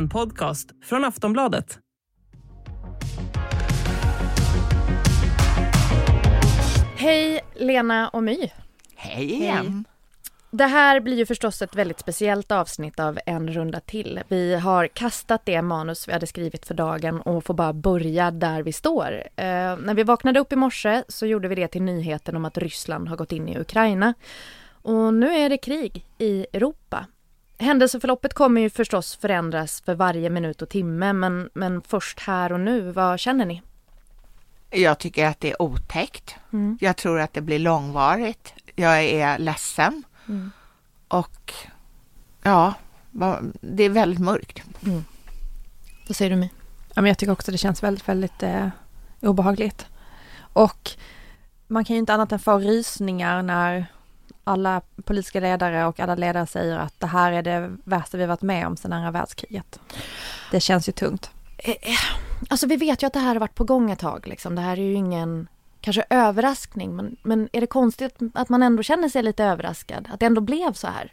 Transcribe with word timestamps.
En 0.00 0.08
podcast 0.08 0.70
från 0.84 1.04
Aftonbladet. 1.04 1.78
Hej 6.96 7.40
Lena 7.54 8.08
och 8.08 8.22
My. 8.22 8.50
Hej 8.96 9.32
igen. 9.32 9.84
Det 10.50 10.64
här 10.64 11.00
blir 11.00 11.16
ju 11.16 11.26
förstås 11.26 11.62
ett 11.62 11.76
väldigt 11.76 12.00
speciellt 12.00 12.52
avsnitt 12.52 13.00
av 13.00 13.18
En 13.26 13.52
runda 13.52 13.80
till. 13.80 14.20
Vi 14.28 14.54
har 14.54 14.86
kastat 14.86 15.42
det 15.44 15.62
manus 15.62 16.08
vi 16.08 16.12
hade 16.12 16.26
skrivit 16.26 16.66
för 16.66 16.74
dagen 16.74 17.20
och 17.20 17.44
får 17.44 17.54
bara 17.54 17.72
börja 17.72 18.30
där 18.30 18.62
vi 18.62 18.72
står. 18.72 19.12
Eh, 19.36 19.44
när 19.76 19.94
vi 19.94 20.02
vaknade 20.02 20.40
upp 20.40 20.52
i 20.52 20.56
morse 20.56 21.02
så 21.08 21.26
gjorde 21.26 21.48
vi 21.48 21.54
det 21.54 21.68
till 21.68 21.82
nyheten 21.82 22.36
om 22.36 22.44
att 22.44 22.58
Ryssland 22.58 23.08
har 23.08 23.16
gått 23.16 23.32
in 23.32 23.48
i 23.48 23.58
Ukraina. 23.58 24.14
Och 24.82 25.14
nu 25.14 25.34
är 25.34 25.48
det 25.48 25.58
krig 25.58 26.06
i 26.18 26.46
Europa. 26.52 27.06
Händelseförloppet 27.60 28.34
kommer 28.34 28.60
ju 28.60 28.70
förstås 28.70 29.16
förändras 29.16 29.80
för 29.80 29.94
varje 29.94 30.30
minut 30.30 30.62
och 30.62 30.68
timme 30.68 31.12
men, 31.12 31.50
men 31.54 31.82
först 31.82 32.20
här 32.20 32.52
och 32.52 32.60
nu, 32.60 32.92
vad 32.92 33.20
känner 33.20 33.46
ni? 33.46 33.62
Jag 34.70 34.98
tycker 34.98 35.26
att 35.26 35.40
det 35.40 35.50
är 35.50 35.62
otäckt. 35.62 36.34
Mm. 36.52 36.78
Jag 36.80 36.96
tror 36.96 37.20
att 37.20 37.32
det 37.32 37.40
blir 37.40 37.58
långvarigt. 37.58 38.54
Jag 38.76 39.04
är 39.04 39.38
ledsen. 39.38 40.02
Mm. 40.28 40.50
Och 41.08 41.52
ja, 42.42 42.74
det 43.60 43.82
är 43.84 43.90
väldigt 43.90 44.20
mörkt. 44.20 44.62
Vad 46.06 46.16
säger 46.16 46.30
du 46.30 46.36
My? 46.36 46.48
Ja, 46.94 47.02
men 47.02 47.06
jag 47.06 47.18
tycker 47.18 47.32
också 47.32 47.52
det 47.52 47.58
känns 47.58 47.82
väldigt, 47.82 48.08
väldigt 48.08 48.42
eh, 48.42 48.68
obehagligt. 49.20 49.86
Och 50.38 50.90
man 51.66 51.84
kan 51.84 51.94
ju 51.96 52.00
inte 52.00 52.14
annat 52.14 52.32
än 52.32 52.38
få 52.38 52.58
rysningar 52.58 53.42
när 53.42 53.86
alla 54.50 54.80
politiska 55.04 55.40
ledare 55.40 55.86
och 55.86 56.00
alla 56.00 56.14
ledare 56.14 56.46
säger 56.46 56.78
att 56.78 57.00
det 57.00 57.06
här 57.06 57.32
är 57.32 57.42
det 57.42 57.76
värsta 57.84 58.16
vi 58.16 58.26
varit 58.26 58.42
med 58.42 58.66
om 58.66 58.76
sedan 58.76 58.92
andra 58.92 59.10
världskriget. 59.10 59.80
Det 60.50 60.60
känns 60.60 60.88
ju 60.88 60.92
tungt. 60.92 61.30
Alltså 62.48 62.66
vi 62.66 62.76
vet 62.76 63.02
ju 63.02 63.06
att 63.06 63.12
det 63.12 63.18
här 63.18 63.28
har 63.34 63.40
varit 63.40 63.54
på 63.54 63.64
gång 63.64 63.90
ett 63.90 63.98
tag 63.98 64.26
liksom. 64.26 64.54
Det 64.54 64.62
här 64.62 64.72
är 64.72 64.82
ju 64.82 64.94
ingen 64.94 65.48
kanske 65.80 66.04
överraskning 66.10 66.96
men, 66.96 67.16
men 67.22 67.48
är 67.52 67.60
det 67.60 67.66
konstigt 67.66 68.16
att 68.34 68.48
man 68.48 68.62
ändå 68.62 68.82
känner 68.82 69.08
sig 69.08 69.22
lite 69.22 69.44
överraskad? 69.44 70.08
Att 70.12 70.20
det 70.20 70.26
ändå 70.26 70.40
blev 70.40 70.72
så 70.72 70.86
här? 70.86 71.12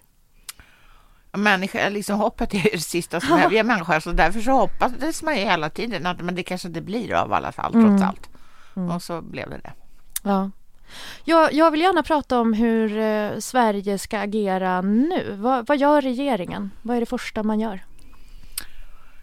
Människa, 1.32 1.90
liksom 1.90 2.20
hoppet 2.20 2.54
är 2.54 2.72
det 2.72 2.80
sista 2.80 3.22
som 3.22 3.38
är. 3.38 3.50
Vi 3.50 3.58
är 3.58 3.64
människor, 3.64 4.00
så 4.00 4.12
därför 4.12 4.42
så 4.42 4.52
hoppades 4.52 5.24
man 5.24 5.36
ju 5.38 5.42
hela 5.42 5.70
tiden 5.70 6.06
att 6.06 6.22
men 6.22 6.36
det 6.36 6.44
kanske 6.44 6.68
det 6.70 6.82
blir 6.82 7.14
av 7.14 7.32
i 7.32 7.34
alla 7.34 7.52
fall, 7.52 7.72
trots 7.72 7.86
Mm. 7.86 8.04
allt. 8.04 8.30
Och 8.96 9.04
så 9.04 9.22
blev 9.22 9.50
det 9.50 9.58
det. 9.58 9.74
Ja. 10.24 10.52
Jag, 11.24 11.54
jag 11.54 11.72
vill 11.72 11.82
gärna 11.82 12.04
prata 12.04 12.40
om 12.40 12.54
hur 12.54 12.98
eh, 12.98 13.40
Sverige 13.40 13.98
ska 13.98 14.20
agera 14.20 14.82
nu. 14.82 15.36
Vad, 15.38 15.68
vad 15.68 15.78
gör 15.78 16.02
regeringen? 16.02 16.72
Vad 16.82 16.96
är 16.98 17.00
det 17.00 17.06
första 17.06 17.44
man 17.44 17.60
gör? 17.60 17.84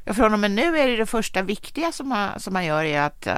Ja, 0.06 0.14
från 0.14 0.32
och 0.32 0.38
med 0.38 0.50
nu 0.50 0.78
är 0.78 0.88
det 0.88 0.96
det 0.96 1.06
första 1.06 1.42
viktiga 1.42 1.92
som 1.92 2.08
man, 2.08 2.40
som 2.40 2.52
man 2.52 2.64
gör 2.64 2.84
är 2.84 3.00
att 3.00 3.26
eh, 3.26 3.34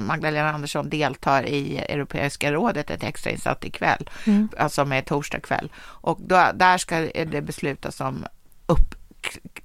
Magdalena 0.00 0.50
Andersson 0.52 0.88
deltar 0.88 1.46
i 1.46 1.78
Europeiska 1.78 2.52
rådet, 2.52 2.90
ett 2.90 3.02
extrainsatt 3.02 3.64
ikväll, 3.64 4.10
Mm. 4.26 4.48
alltså 4.58 4.84
med 4.84 5.06
torsdag 5.06 5.40
kväll. 5.40 5.72
Och 5.82 6.18
då, 6.20 6.46
där 6.54 6.78
ska 6.78 6.98
det 7.24 7.42
beslutas 7.42 8.00
om 8.00 8.24
upp, 8.66 8.94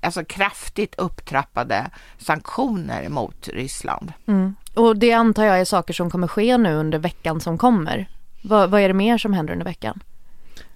alltså 0.02 0.26
kraftigt 0.26 0.96
upptrappade 0.96 1.90
sanktioner 2.18 3.10
mot 3.10 3.48
Ryssland. 3.48 4.14
Mm. 4.26 4.56
Och 4.74 4.98
det 4.98 5.14
antar 5.14 5.44
jag 5.44 5.60
är 5.60 5.66
saker 5.66 5.94
som 5.94 6.10
kommer 6.10 6.28
ske 6.28 6.58
nu 6.58 6.74
under 6.74 7.00
veckan 7.00 7.42
som 7.42 7.58
kommer. 7.58 8.10
Vad, 8.42 8.70
vad 8.70 8.82
är 8.82 8.88
det 8.88 8.94
mer 8.94 9.18
som 9.18 9.34
händer 9.34 9.54
under 9.54 9.66
veckan? 9.66 10.00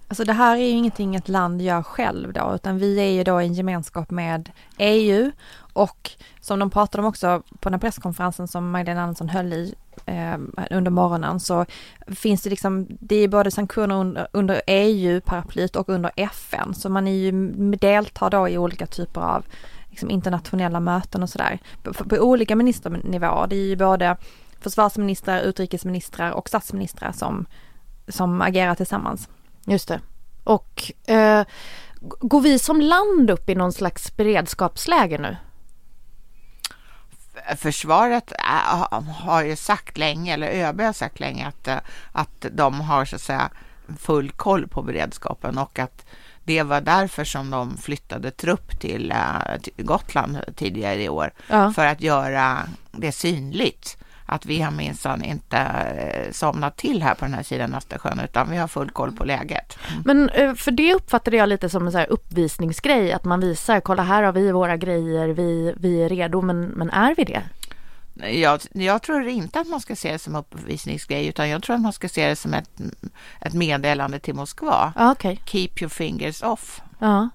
Alltså 0.08 0.24
det 0.24 0.32
här 0.32 0.56
är 0.56 0.60
ju 0.60 0.68
ingenting 0.68 1.14
ett 1.14 1.28
land 1.28 1.62
gör 1.62 1.82
själv 1.82 2.32
då, 2.32 2.52
utan 2.54 2.78
vi 2.78 2.98
är 2.98 3.10
ju 3.10 3.24
då 3.24 3.42
i 3.42 3.46
en 3.46 3.54
gemenskap 3.54 4.10
med 4.10 4.50
EU 4.78 5.32
och 5.74 6.10
som 6.40 6.58
de 6.58 6.70
pratade 6.70 7.02
om 7.02 7.08
också 7.08 7.42
på 7.60 7.68
den 7.68 7.74
här 7.74 7.80
presskonferensen 7.80 8.48
som 8.48 8.70
Magdalena 8.70 9.02
Andersson 9.02 9.28
höll 9.28 9.52
i 9.52 9.74
eh, 10.06 10.38
under 10.70 10.90
morgonen 10.90 11.40
så 11.40 11.66
finns 12.06 12.42
det 12.42 12.50
liksom, 12.50 12.86
det 12.88 13.16
är 13.16 13.28
både 13.28 13.50
sanktioner 13.50 13.94
under, 13.94 14.28
under 14.32 14.62
EU-paraplyet 14.66 15.76
och 15.76 15.88
under 15.88 16.10
FN, 16.16 16.74
så 16.74 16.88
man 16.88 17.08
är 17.08 17.12
ju, 17.12 17.50
deltar 17.76 18.30
då 18.30 18.48
i 18.48 18.58
olika 18.58 18.86
typer 18.86 19.20
av 19.20 19.44
liksom 19.90 20.10
internationella 20.10 20.80
möten 20.80 21.22
och 21.22 21.30
sådär 21.30 21.58
på, 21.82 21.92
på 21.92 22.16
olika 22.16 22.56
ministernivåer. 22.56 23.46
Det 23.46 23.56
är 23.56 23.66
ju 23.66 23.76
både 23.76 24.16
försvarsministrar, 24.60 25.40
utrikesministrar 25.40 26.30
och 26.30 26.48
statsministrar 26.48 27.12
som, 27.12 27.46
som 28.08 28.40
agerar 28.40 28.74
tillsammans. 28.74 29.28
Just 29.66 29.88
det. 29.88 30.00
Och 30.44 30.92
eh, 31.06 31.44
går 32.00 32.40
vi 32.40 32.58
som 32.58 32.80
land 32.80 33.30
upp 33.30 33.48
i 33.48 33.54
någon 33.54 33.72
slags 33.72 34.16
beredskapsläge 34.16 35.18
nu? 35.18 35.36
Försvaret 37.56 38.32
är, 38.38 39.00
har 39.12 39.42
ju 39.42 39.56
sagt 39.56 39.98
länge, 39.98 40.34
eller 40.34 40.46
ÖB 40.68 40.80
har 40.80 40.92
sagt 40.92 41.20
länge 41.20 41.46
att, 41.46 41.68
eh, 41.68 41.76
att 42.12 42.46
de 42.52 42.80
har 42.80 43.04
så 43.04 43.16
att 43.16 43.22
säga 43.22 43.50
full 43.98 44.30
koll 44.30 44.68
på 44.68 44.82
beredskapen 44.82 45.58
och 45.58 45.78
att 45.78 46.06
det 46.44 46.62
var 46.62 46.80
därför 46.80 47.24
som 47.24 47.50
de 47.50 47.76
flyttade 47.76 48.30
trupp 48.30 48.80
till, 48.80 49.10
eh, 49.10 49.60
till 49.62 49.84
Gotland 49.86 50.38
tidigare 50.56 51.02
i 51.02 51.08
år 51.08 51.32
Ja. 51.48 51.72
för 51.72 51.86
att 51.86 52.00
göra 52.00 52.58
det 52.92 53.12
synligt 53.12 53.96
att 54.26 54.46
vi 54.46 54.60
har 54.60 54.70
minsann 54.70 55.24
inte 55.24 55.56
eh, 55.58 56.32
somnat 56.32 56.76
till 56.76 57.02
här 57.02 57.14
på 57.14 57.24
den 57.24 57.34
här 57.34 57.42
sidan 57.42 57.74
Östersjön 57.74 58.20
utan 58.20 58.50
vi 58.50 58.56
har 58.56 58.68
full 58.68 58.90
koll 58.90 59.12
på 59.12 59.24
läget. 59.24 59.78
Men 60.04 60.28
eh, 60.28 60.54
för 60.54 60.70
det 60.70 60.94
uppfattade 60.94 61.36
jag 61.36 61.48
lite 61.48 61.68
som 61.68 61.86
en 61.86 61.92
så 61.92 61.98
här 61.98 62.10
uppvisningsgrej, 62.10 63.12
att 63.12 63.24
man 63.24 63.40
visar, 63.40 63.80
kolla 63.80 64.02
här 64.02 64.22
har 64.22 64.32
vi 64.32 64.52
våra 64.52 64.76
grejer, 64.76 65.28
vi, 65.28 65.74
vi 65.76 66.02
är 66.02 66.08
redo, 66.08 66.40
men, 66.40 66.60
men 66.60 66.90
är 66.90 67.14
vi 67.14 67.24
det? 67.24 67.42
Jag, 68.30 68.60
jag 68.72 69.02
tror 69.02 69.28
inte 69.28 69.60
att 69.60 69.68
man 69.68 69.80
ska 69.80 69.96
se 69.96 70.12
det 70.12 70.18
som 70.18 70.36
uppvisningsgrej 70.36 71.26
utan 71.26 71.48
jag 71.48 71.62
tror 71.62 71.76
att 71.76 71.82
man 71.82 71.92
ska 71.92 72.08
se 72.08 72.28
det 72.28 72.36
som 72.36 72.54
ett, 72.54 72.70
ett 73.40 73.54
meddelande 73.54 74.18
till 74.18 74.34
Moskva. 74.34 74.92
Okej. 74.96 75.40
Keep 75.44 75.70
your 75.80 75.88
fingers 75.88 76.42
off. 76.42 76.82
Ja. 76.98 77.28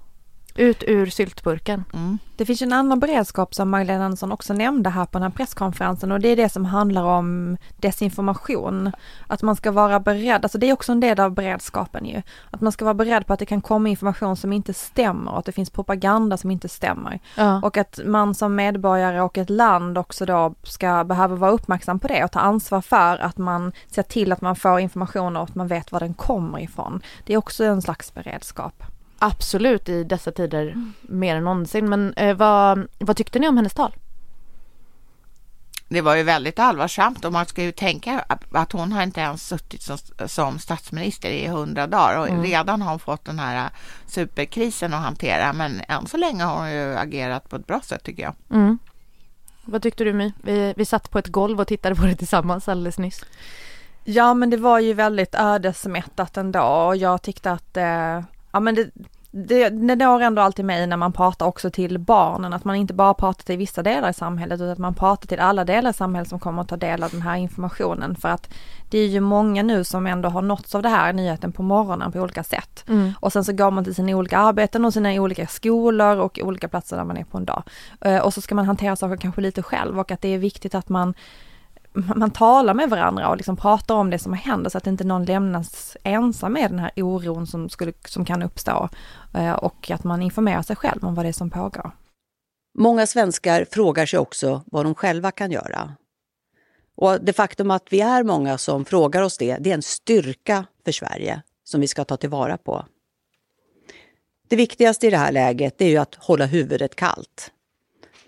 Ut 0.56 0.84
ur 0.88 1.06
syltburken. 1.06 1.84
Mm. 1.94 2.18
Det 2.36 2.46
finns 2.46 2.62
en 2.62 2.74
annan 2.74 3.00
beredskap 3.00 3.56
som 3.56 3.70
Magdalena 3.70 4.06
Andersson 4.06 4.32
också 4.32 4.54
nämnde 4.54 4.90
här 4.90 5.06
på 5.06 5.12
den 5.12 5.24
här 5.24 5.30
presskonferensen 5.30 6.12
och 6.12 6.20
det 6.20 6.28
är 6.28 6.36
det 6.36 6.50
som 6.50 6.66
handlar 6.66 7.04
om 7.04 7.58
desinformation. 7.78 8.92
Att 9.28 9.42
man 9.42 9.56
ska 9.56 9.72
vara 9.72 10.00
beredd, 10.00 10.46
alltså 10.46 10.58
det 10.58 10.70
är 10.70 10.74
också 10.74 10.92
en 10.92 11.00
del 11.00 11.20
av 11.20 11.32
beredskapen 11.32 12.06
ju. 12.06 12.22
Att 12.52 12.62
man 12.62 12.72
ska 12.72 12.86
vara 12.86 12.94
beredd 12.94 13.28
på 13.28 13.34
att 13.34 13.40
det 13.40 13.46
kan 13.46 13.62
komma 13.62 13.90
information 13.90 14.36
som 14.36 14.54
inte 14.54 14.74
stämmer 14.74 15.32
och 15.32 15.40
att 15.40 15.46
det 15.46 15.52
finns 15.52 15.70
propaganda 15.70 16.38
som 16.38 16.52
inte 16.52 16.70
stämmer. 16.70 17.20
Ja. 17.36 17.62
Och 17.64 17.78
att 17.78 18.00
man 18.06 18.36
som 18.36 18.56
medborgare 18.56 19.22
och 19.22 19.38
ett 19.38 19.50
land 19.50 19.98
också 19.98 20.26
då 20.26 20.54
ska 20.64 21.04
behöva 21.04 21.36
vara 21.36 21.52
uppmärksam 21.52 22.00
på 22.00 22.08
det 22.08 22.24
och 22.24 22.32
ta 22.32 22.40
ansvar 22.40 22.82
för 22.82 23.18
att 23.18 23.38
man 23.38 23.72
ser 23.88 24.04
till 24.04 24.32
att 24.32 24.42
man 24.42 24.56
får 24.56 24.80
information 24.80 25.38
och 25.38 25.44
att 25.44 25.56
man 25.56 25.68
vet 25.68 25.92
var 25.92 26.00
den 26.00 26.14
kommer 26.14 26.60
ifrån. 26.60 27.02
Det 27.26 27.34
är 27.34 27.38
också 27.38 27.64
en 27.64 27.82
slags 27.82 28.14
beredskap. 28.14 28.84
Absolut 29.20 29.90
i 29.90 30.04
dessa 30.04 30.32
tider 30.32 30.92
mer 31.02 31.36
än 31.36 31.44
någonsin. 31.44 31.90
Men 31.90 32.14
eh, 32.14 32.36
vad, 32.38 32.88
vad 33.00 33.18
tyckte 33.18 33.40
ni 33.40 33.48
om 33.48 33.58
hennes 33.58 33.74
tal? 33.74 33.96
Det 35.92 36.02
var 36.02 36.16
ju 36.16 36.24
väldigt 36.24 36.60
allvarsamt 36.60 37.26
och 37.26 37.32
man 37.34 37.46
ska 37.46 37.64
ju 37.64 37.72
tänka 37.72 38.26
att- 38.52 38.72
hon 38.72 38.92
har 38.92 39.04
inte 39.04 39.20
ens 39.20 39.48
suttit 39.48 39.82
som, 39.82 39.98
som 40.28 40.60
statsminister 40.60 41.30
i 41.30 41.48
hundra 41.48 41.88
dagar 41.88 42.18
och 42.20 42.44
redan 42.44 42.82
har 42.82 42.90
hon 42.90 43.00
fått 43.00 43.26
den 43.26 43.40
här 43.40 43.70
superkrisen 44.08 44.94
att 44.94 45.02
hantera 45.04 45.54
men 45.54 45.82
än 45.88 46.08
så 46.08 46.18
länge 46.18 46.44
har 46.44 46.58
hon 46.58 46.72
ju 46.72 46.96
agerat 46.98 47.50
på 47.50 47.56
ett 47.56 47.68
bra 47.68 47.82
sätt 47.82 48.04
tycker 48.04 48.24
jag. 48.24 48.34
Mm. 48.52 48.78
Vad 49.66 49.82
tyckte 49.82 50.04
du 50.04 50.14
My? 50.14 50.34
Vi, 50.44 50.74
vi 50.78 50.86
satt 50.86 51.10
på 51.12 51.20
ett 51.20 51.28
golv 51.28 51.60
och 51.62 51.68
tittade 51.68 51.96
på 51.96 52.06
det 52.06 52.16
tillsammans 52.16 52.68
alldeles 52.70 52.98
nyss. 52.98 53.26
Ja 54.04 54.34
men 54.34 54.50
det 54.50 54.58
var 54.58 54.80
ju 54.80 54.94
väldigt 54.94 55.36
ödesmättat 55.36 56.38
ändå 56.38 56.62
och 56.62 56.96
jag 56.98 57.22
tyckte 57.22 57.52
att, 57.52 57.78
eh, 57.78 58.22
ja 58.52 58.60
men 58.60 58.76
det, 58.76 58.90
det, 59.32 59.70
det 59.70 59.96
når 59.96 60.22
ändå 60.22 60.42
alltid 60.42 60.66
mig 60.66 60.88
när 60.88 60.98
man 60.98 61.14
pratar 61.14 61.46
också 61.46 61.70
till 61.70 62.00
barnen, 62.00 62.54
att 62.54 62.66
man 62.66 62.76
inte 62.76 62.94
bara 62.94 63.14
pratar 63.14 63.44
till 63.44 63.58
vissa 63.58 63.84
delar 63.84 64.10
i 64.10 64.14
samhället 64.14 64.56
utan 64.56 64.70
att 64.70 64.78
man 64.78 64.94
pratar 64.94 65.28
till 65.28 65.40
alla 65.40 65.66
delar 65.66 65.90
i 65.90 65.94
samhället 65.94 66.30
som 66.30 66.40
kommer 66.40 66.62
att 66.62 66.68
ta 66.68 66.78
del 66.78 67.04
av 67.04 67.10
den 67.10 67.22
här 67.22 67.36
informationen 67.36 68.16
för 68.16 68.30
att 68.30 68.50
det 68.90 69.00
är 69.00 69.08
ju 69.08 69.20
många 69.20 69.64
nu 69.64 69.84
som 69.84 70.08
ändå 70.08 70.30
har 70.30 70.42
nåtts 70.42 70.76
av 70.76 70.82
det 70.82 70.90
här 70.90 71.14
nyheten 71.14 71.52
på 71.52 71.64
morgonen 71.64 72.12
på 72.12 72.20
olika 72.20 72.44
sätt. 72.44 72.84
Mm. 72.88 73.12
Och 73.20 73.34
sen 73.34 73.44
så 73.44 73.54
går 73.54 73.72
man 73.72 73.84
till 73.84 73.96
sina 73.96 74.18
olika 74.18 74.38
arbeten 74.38 74.86
och 74.86 74.94
sina 74.94 75.12
olika 75.12 75.48
skolor 75.48 76.18
och 76.18 76.40
olika 76.44 76.68
platser 76.68 76.98
där 76.98 77.04
man 77.04 77.18
är 77.18 77.24
på 77.24 77.38
en 77.38 77.46
dag. 77.46 77.64
Eh, 78.02 78.18
Och 78.18 78.34
så 78.34 78.42
ska 78.42 78.56
man 78.56 78.66
hantera 78.66 78.96
saker 78.96 79.18
kanske 79.18 79.42
lite 79.42 79.62
själv 79.62 80.00
och 80.00 80.12
att 80.12 80.22
det 80.22 80.34
är 80.34 80.38
viktigt 80.38 80.76
att 80.76 80.90
man 80.90 81.14
man 82.16 82.32
talar 82.32 82.74
med 82.74 82.90
varandra 82.90 83.30
och 83.30 83.38
liksom 83.38 83.58
pratar 83.58 83.96
om 83.96 84.10
det 84.10 84.20
som 84.20 84.34
händer 84.34 84.70
så 84.70 84.78
att 84.78 84.88
inte 84.88 85.04
någon 85.04 85.26
lämnas 85.26 85.98
ensam 86.04 86.54
med 86.54 86.72
den 86.72 86.80
här 86.80 86.92
oron 86.96 87.48
som, 87.48 87.70
skulle, 87.70 87.94
som 88.06 88.26
kan 88.26 88.44
uppstå. 88.44 88.90
Eh, 89.34 89.52
och 89.52 89.92
att 89.92 90.04
man 90.04 90.22
informerar 90.22 90.62
sig 90.62 90.76
själv 90.76 91.06
om 91.06 91.16
vad 91.16 91.26
det 91.26 91.30
är 91.30 91.34
som 91.34 91.50
pågår. 91.50 91.92
Många 92.78 93.08
svenskar 93.08 93.66
frågar 93.72 94.06
sig 94.06 94.20
också 94.20 94.62
vad 94.66 94.86
de 94.86 94.96
själva 94.96 95.32
kan 95.32 95.52
göra. 95.52 95.92
Och 96.96 97.22
det 97.22 97.34
faktum 97.34 97.72
att 97.72 97.88
vi 97.90 98.02
är 98.02 98.24
många 98.24 98.58
som 98.58 98.86
frågar 98.86 99.22
oss 99.22 99.38
det, 99.38 99.58
det 99.58 99.70
är 99.70 99.74
en 99.74 99.82
styrka 99.82 100.66
för 100.86 100.92
Sverige 100.92 101.42
som 101.64 101.82
vi 101.82 101.88
ska 101.88 102.04
ta 102.04 102.18
tillvara 102.18 102.58
på. 102.58 102.86
Det 104.48 104.56
viktigaste 104.56 105.08
i 105.08 105.10
det 105.10 105.18
här 105.18 105.32
läget 105.32 105.82
är 105.82 105.88
ju 105.88 105.98
att 105.98 106.16
hålla 106.16 106.46
huvudet 106.46 106.96
kallt. 106.96 107.52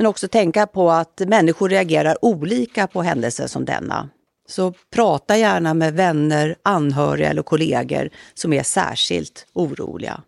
Men 0.01 0.05
också 0.09 0.27
tänka 0.27 0.67
på 0.67 0.91
att 0.91 1.21
människor 1.27 1.69
reagerar 1.69 2.25
olika 2.25 2.87
på 2.87 3.01
händelser 3.01 3.47
som 3.47 3.65
denna. 3.65 4.09
Så 4.47 4.73
prata 4.93 5.37
gärna 5.37 5.73
med 5.73 5.93
vänner, 5.93 6.55
anhöriga 6.63 7.29
eller 7.29 7.41
kollegor 7.41 8.09
som 8.33 8.53
är 8.53 8.63
särskilt 8.63 9.47
oroliga. 9.53 10.21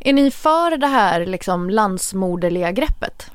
Är 0.00 0.12
ni 0.12 0.30
för 0.30 0.76
det 0.76 0.86
här 0.86 1.26
liksom 1.26 1.70
landsmoderliga 1.70 2.72
greppet? 2.72 3.30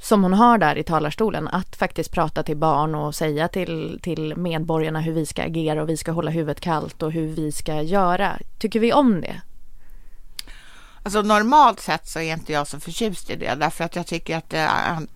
Som 0.00 0.22
hon 0.22 0.34
har 0.34 0.58
där 0.58 0.78
i 0.78 0.82
talarstolen, 0.82 1.48
att 1.48 1.76
faktiskt 1.76 2.12
prata 2.12 2.42
till 2.42 2.56
barn 2.56 2.94
och 2.94 3.14
säga 3.14 3.48
till, 3.48 4.00
till 4.02 4.36
medborgarna 4.36 5.00
hur 5.00 5.12
vi 5.12 5.26
ska 5.26 5.42
agera 5.42 5.82
och 5.82 5.88
vi 5.88 5.96
ska 5.96 6.12
hålla 6.12 6.30
huvudet 6.30 6.60
kallt 6.60 7.02
och 7.02 7.12
hur 7.12 7.26
vi 7.26 7.52
ska 7.52 7.82
göra. 7.82 8.38
Tycker 8.58 8.80
vi 8.80 8.92
om 8.92 9.20
det? 9.20 9.40
Alltså 11.06 11.22
normalt 11.22 11.80
sett 11.80 12.08
så 12.08 12.20
är 12.20 12.32
inte 12.32 12.52
jag 12.52 12.66
så 12.66 12.80
förtjust 12.80 13.30
i 13.30 13.36
det 13.36 13.54
därför 13.54 13.84
att 13.84 13.96
jag 13.96 14.06
tycker 14.06 14.36
att 14.36 14.50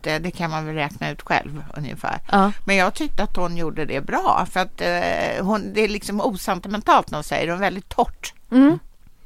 det, 0.01 0.19
det 0.19 0.31
kan 0.31 0.51
man 0.51 0.67
väl 0.67 0.75
räkna 0.75 1.11
ut 1.11 1.23
själv 1.23 1.65
ungefär. 1.77 2.21
Ja. 2.31 2.53
Men 2.67 2.77
jag 2.77 2.95
tyckte 2.95 3.23
att 3.23 3.37
hon 3.37 3.57
gjorde 3.57 3.85
det 3.85 4.01
bra 4.01 4.47
för 4.51 4.61
att 4.61 4.81
eh, 4.81 5.45
hon, 5.45 5.73
det 5.73 5.81
är 5.81 5.89
liksom 5.89 6.21
osentimentalt 6.21 7.11
när 7.11 7.19
hon 7.19 7.25
säger 7.25 7.47
det, 7.47 7.57
väldigt 7.57 7.89
torrt. 7.89 8.35
Mm. 8.51 8.79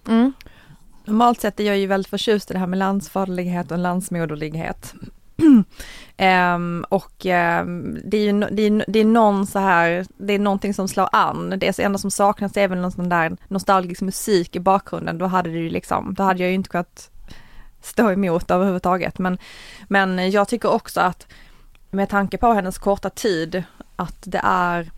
Mm. 0.07 0.33
Normalt 1.05 1.41
sett 1.41 1.61
är 1.61 1.65
jag 1.65 1.79
ju 1.79 1.87
väldigt 1.87 2.11
förtjust 2.11 2.51
i 2.51 2.55
det 2.55 2.61
här 2.61 2.67
med 2.67 2.79
landsfaderlighet 2.79 3.71
och 3.71 3.79
landsmoderlighet 3.79 4.95
um, 5.37 6.85
och 6.89 7.27
um, 7.27 7.99
det 8.05 8.17
är 8.17 8.33
ju 8.33 8.41
det 8.41 8.63
är, 8.63 8.85
det 8.89 8.99
är 8.99 9.05
någon 9.05 9.47
så 9.47 9.59
här, 9.59 10.07
det 10.17 10.33
är 10.33 10.39
någonting 10.39 10.75
som 10.75 10.89
slår 10.89 11.09
an. 11.13 11.55
Det 11.59 11.79
enda 11.79 11.99
som 11.99 12.11
saknas 12.11 12.57
är 12.57 12.69
väl 12.69 12.81
någon 12.81 12.93
sån 12.93 13.09
där 13.09 13.37
nostalgisk 13.49 14.03
musik 14.03 14.57
i 14.57 14.61
bakgrunden. 14.61 15.19
Då 15.19 15.27
hade 15.27 15.51
det 15.51 15.59
ju 15.59 15.71
liksom, 15.71 16.15
då 16.15 16.23
hade 16.23 16.41
jag 16.41 16.49
ju 16.49 16.55
inte 16.55 16.71
kunnat 16.71 17.11
stå 17.81 18.11
emot 18.11 18.51
överhuvudtaget. 18.51 19.19
Men, 19.19 19.39
men 19.89 20.31
jag 20.31 20.49
tycker 20.49 20.71
också 20.71 21.01
att 21.01 21.27
med 21.91 22.09
tanke 22.09 22.39
på 22.39 22.53
hennes 22.53 22.79
korta 22.79 23.11
tid, 23.11 23.63
att 23.97 24.19
det 24.23 24.41
är 24.45 24.91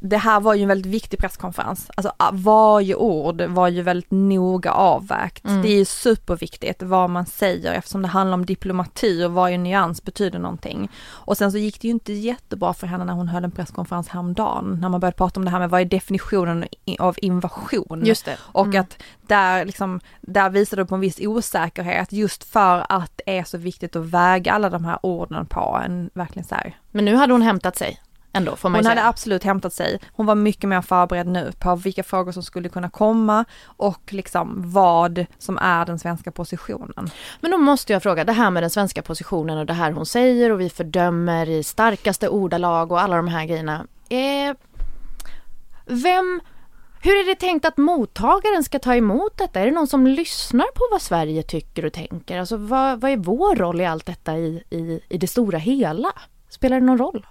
det 0.00 0.16
här 0.16 0.40
var 0.40 0.54
ju 0.54 0.62
en 0.62 0.68
väldigt 0.68 0.92
viktig 0.92 1.18
presskonferens. 1.18 1.90
Alltså 1.94 2.12
varje 2.32 2.94
ord 2.94 3.42
var 3.42 3.68
ju 3.68 3.82
väldigt 3.82 4.10
noga 4.10 4.72
avvägt. 4.72 5.44
Mm. 5.44 5.62
Det 5.62 5.68
är 5.68 5.76
ju 5.76 5.84
superviktigt 5.84 6.82
vad 6.82 7.10
man 7.10 7.26
säger 7.26 7.72
eftersom 7.72 8.02
det 8.02 8.08
handlar 8.08 8.34
om 8.34 8.46
diplomati 8.46 9.24
och 9.24 9.32
varje 9.32 9.58
nyans 9.58 10.04
betyder 10.04 10.38
någonting. 10.38 10.90
Och 11.08 11.36
sen 11.36 11.52
så 11.52 11.58
gick 11.58 11.80
det 11.80 11.88
ju 11.88 11.92
inte 11.92 12.12
jättebra 12.12 12.74
för 12.74 12.86
henne 12.86 13.04
när 13.04 13.12
hon 13.12 13.28
höll 13.28 13.44
en 13.44 13.50
presskonferens 13.50 14.08
häromdagen, 14.08 14.78
när 14.80 14.88
man 14.88 15.00
började 15.00 15.16
prata 15.16 15.40
om 15.40 15.44
det 15.44 15.50
här 15.50 15.58
med 15.58 15.70
vad 15.70 15.80
är 15.80 15.84
definitionen 15.84 16.64
av 16.98 17.16
invasion. 17.18 18.02
Just 18.04 18.24
det. 18.24 18.36
Och 18.40 18.66
mm. 18.66 18.80
att 18.80 19.02
där 19.22 19.64
liksom, 19.64 20.00
där 20.20 20.50
visade 20.50 20.82
det 20.82 20.86
på 20.86 20.94
en 20.94 21.00
viss 21.00 21.20
osäkerhet 21.20 22.12
just 22.12 22.44
för 22.44 22.86
att 22.88 23.20
det 23.26 23.38
är 23.38 23.44
så 23.44 23.58
viktigt 23.58 23.96
att 23.96 24.04
väga 24.06 24.52
alla 24.52 24.70
de 24.70 24.84
här 24.84 24.98
orden 25.02 25.46
på 25.46 25.80
en 25.84 26.10
verkligen 26.14 26.48
så 26.48 26.54
här. 26.54 26.78
Men 26.90 27.04
nu 27.04 27.14
hade 27.14 27.32
hon 27.32 27.42
hämtat 27.42 27.76
sig 27.76 28.00
ändå 28.32 28.56
får 28.56 28.68
man 28.68 28.78
Hon 28.78 28.84
säga. 28.84 28.94
hade 28.94 29.08
absolut 29.08 29.44
hämtat 29.44 29.72
sig. 29.72 30.00
Hon 30.12 30.26
var 30.26 30.34
mycket 30.34 30.68
mer 30.68 30.82
förberedd 30.82 31.26
nu 31.26 31.52
på 31.58 31.76
vilka 31.76 32.02
frågor 32.02 32.32
som 32.32 32.42
skulle 32.42 32.68
kunna 32.68 32.90
komma 32.90 33.44
och 33.64 34.12
liksom 34.12 34.72
vad 34.72 35.26
som 35.38 35.58
är 35.58 35.86
den 35.86 35.98
svenska 35.98 36.30
positionen. 36.32 37.10
Men 37.40 37.50
då 37.50 37.58
måste 37.58 37.92
jag 37.92 38.02
fråga, 38.02 38.24
det 38.24 38.32
här 38.32 38.50
med 38.50 38.62
den 38.62 38.70
svenska 38.70 39.02
positionen 39.02 39.58
och 39.58 39.66
det 39.66 39.72
här 39.72 39.92
hon 39.92 40.06
säger 40.06 40.52
och 40.52 40.60
vi 40.60 40.70
fördömer 40.70 41.48
i 41.48 41.62
starkaste 41.62 42.28
ordalag 42.28 42.92
och 42.92 43.00
alla 43.00 43.16
de 43.16 43.28
här 43.28 43.44
grejerna. 43.44 43.86
Eh, 44.08 44.54
vem, 45.86 46.40
hur 47.02 47.20
är 47.20 47.26
det 47.26 47.34
tänkt 47.34 47.64
att 47.64 47.76
mottagaren 47.76 48.64
ska 48.64 48.78
ta 48.78 48.94
emot 48.94 49.36
detta? 49.36 49.60
Är 49.60 49.66
det 49.66 49.72
någon 49.72 49.86
som 49.86 50.06
lyssnar 50.06 50.66
på 50.74 50.88
vad 50.90 51.02
Sverige 51.02 51.42
tycker 51.42 51.84
och 51.84 51.92
tänker? 51.92 52.38
Alltså 52.38 52.56
vad, 52.56 53.00
vad 53.00 53.10
är 53.10 53.16
vår 53.16 53.56
roll 53.56 53.80
i 53.80 53.86
allt 53.86 54.06
detta 54.06 54.36
i, 54.36 54.64
i, 54.70 55.00
i 55.08 55.18
det 55.18 55.26
stora 55.26 55.58
hela? 55.58 56.12
Spelar 56.48 56.80
det 56.80 56.86
någon 56.86 56.98
roll? 56.98 57.26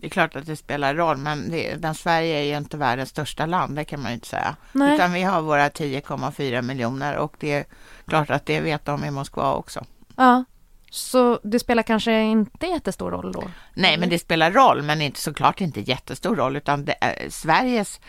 Det 0.00 0.06
är 0.06 0.10
klart 0.10 0.36
att 0.36 0.46
det 0.46 0.56
spelar 0.56 0.94
roll, 0.94 1.16
men, 1.16 1.50
det, 1.50 1.82
men 1.82 1.94
Sverige 1.94 2.38
är 2.38 2.42
ju 2.42 2.56
inte 2.56 2.76
världens 2.76 3.08
största 3.08 3.46
land, 3.46 3.76
det 3.76 3.84
kan 3.84 4.02
man 4.02 4.10
ju 4.10 4.14
inte 4.14 4.28
säga. 4.28 4.56
Nej. 4.72 4.94
Utan 4.94 5.12
vi 5.12 5.22
har 5.22 5.42
våra 5.42 5.68
10,4 5.68 6.62
miljoner 6.62 7.16
och 7.16 7.36
det 7.38 7.52
är 7.52 7.64
klart 8.06 8.30
att 8.30 8.46
det 8.46 8.60
vet 8.60 8.84
de 8.84 9.04
i 9.04 9.10
Moskva 9.10 9.54
också. 9.54 9.84
Ja, 10.16 10.44
så 10.90 11.40
det 11.42 11.58
spelar 11.58 11.82
kanske 11.82 12.22
inte 12.22 12.66
jättestor 12.66 13.10
roll 13.10 13.32
då? 13.32 13.50
Nej, 13.74 13.98
men 13.98 14.08
det 14.08 14.18
spelar 14.18 14.50
roll, 14.50 14.82
men 14.82 15.02
inte 15.02 15.20
såklart 15.20 15.60
inte 15.60 15.80
jättestor 15.80 16.36
roll, 16.36 16.56
utan 16.56 16.84
det 16.84 16.94
är 17.00 17.30
Sveriges 17.30 18.00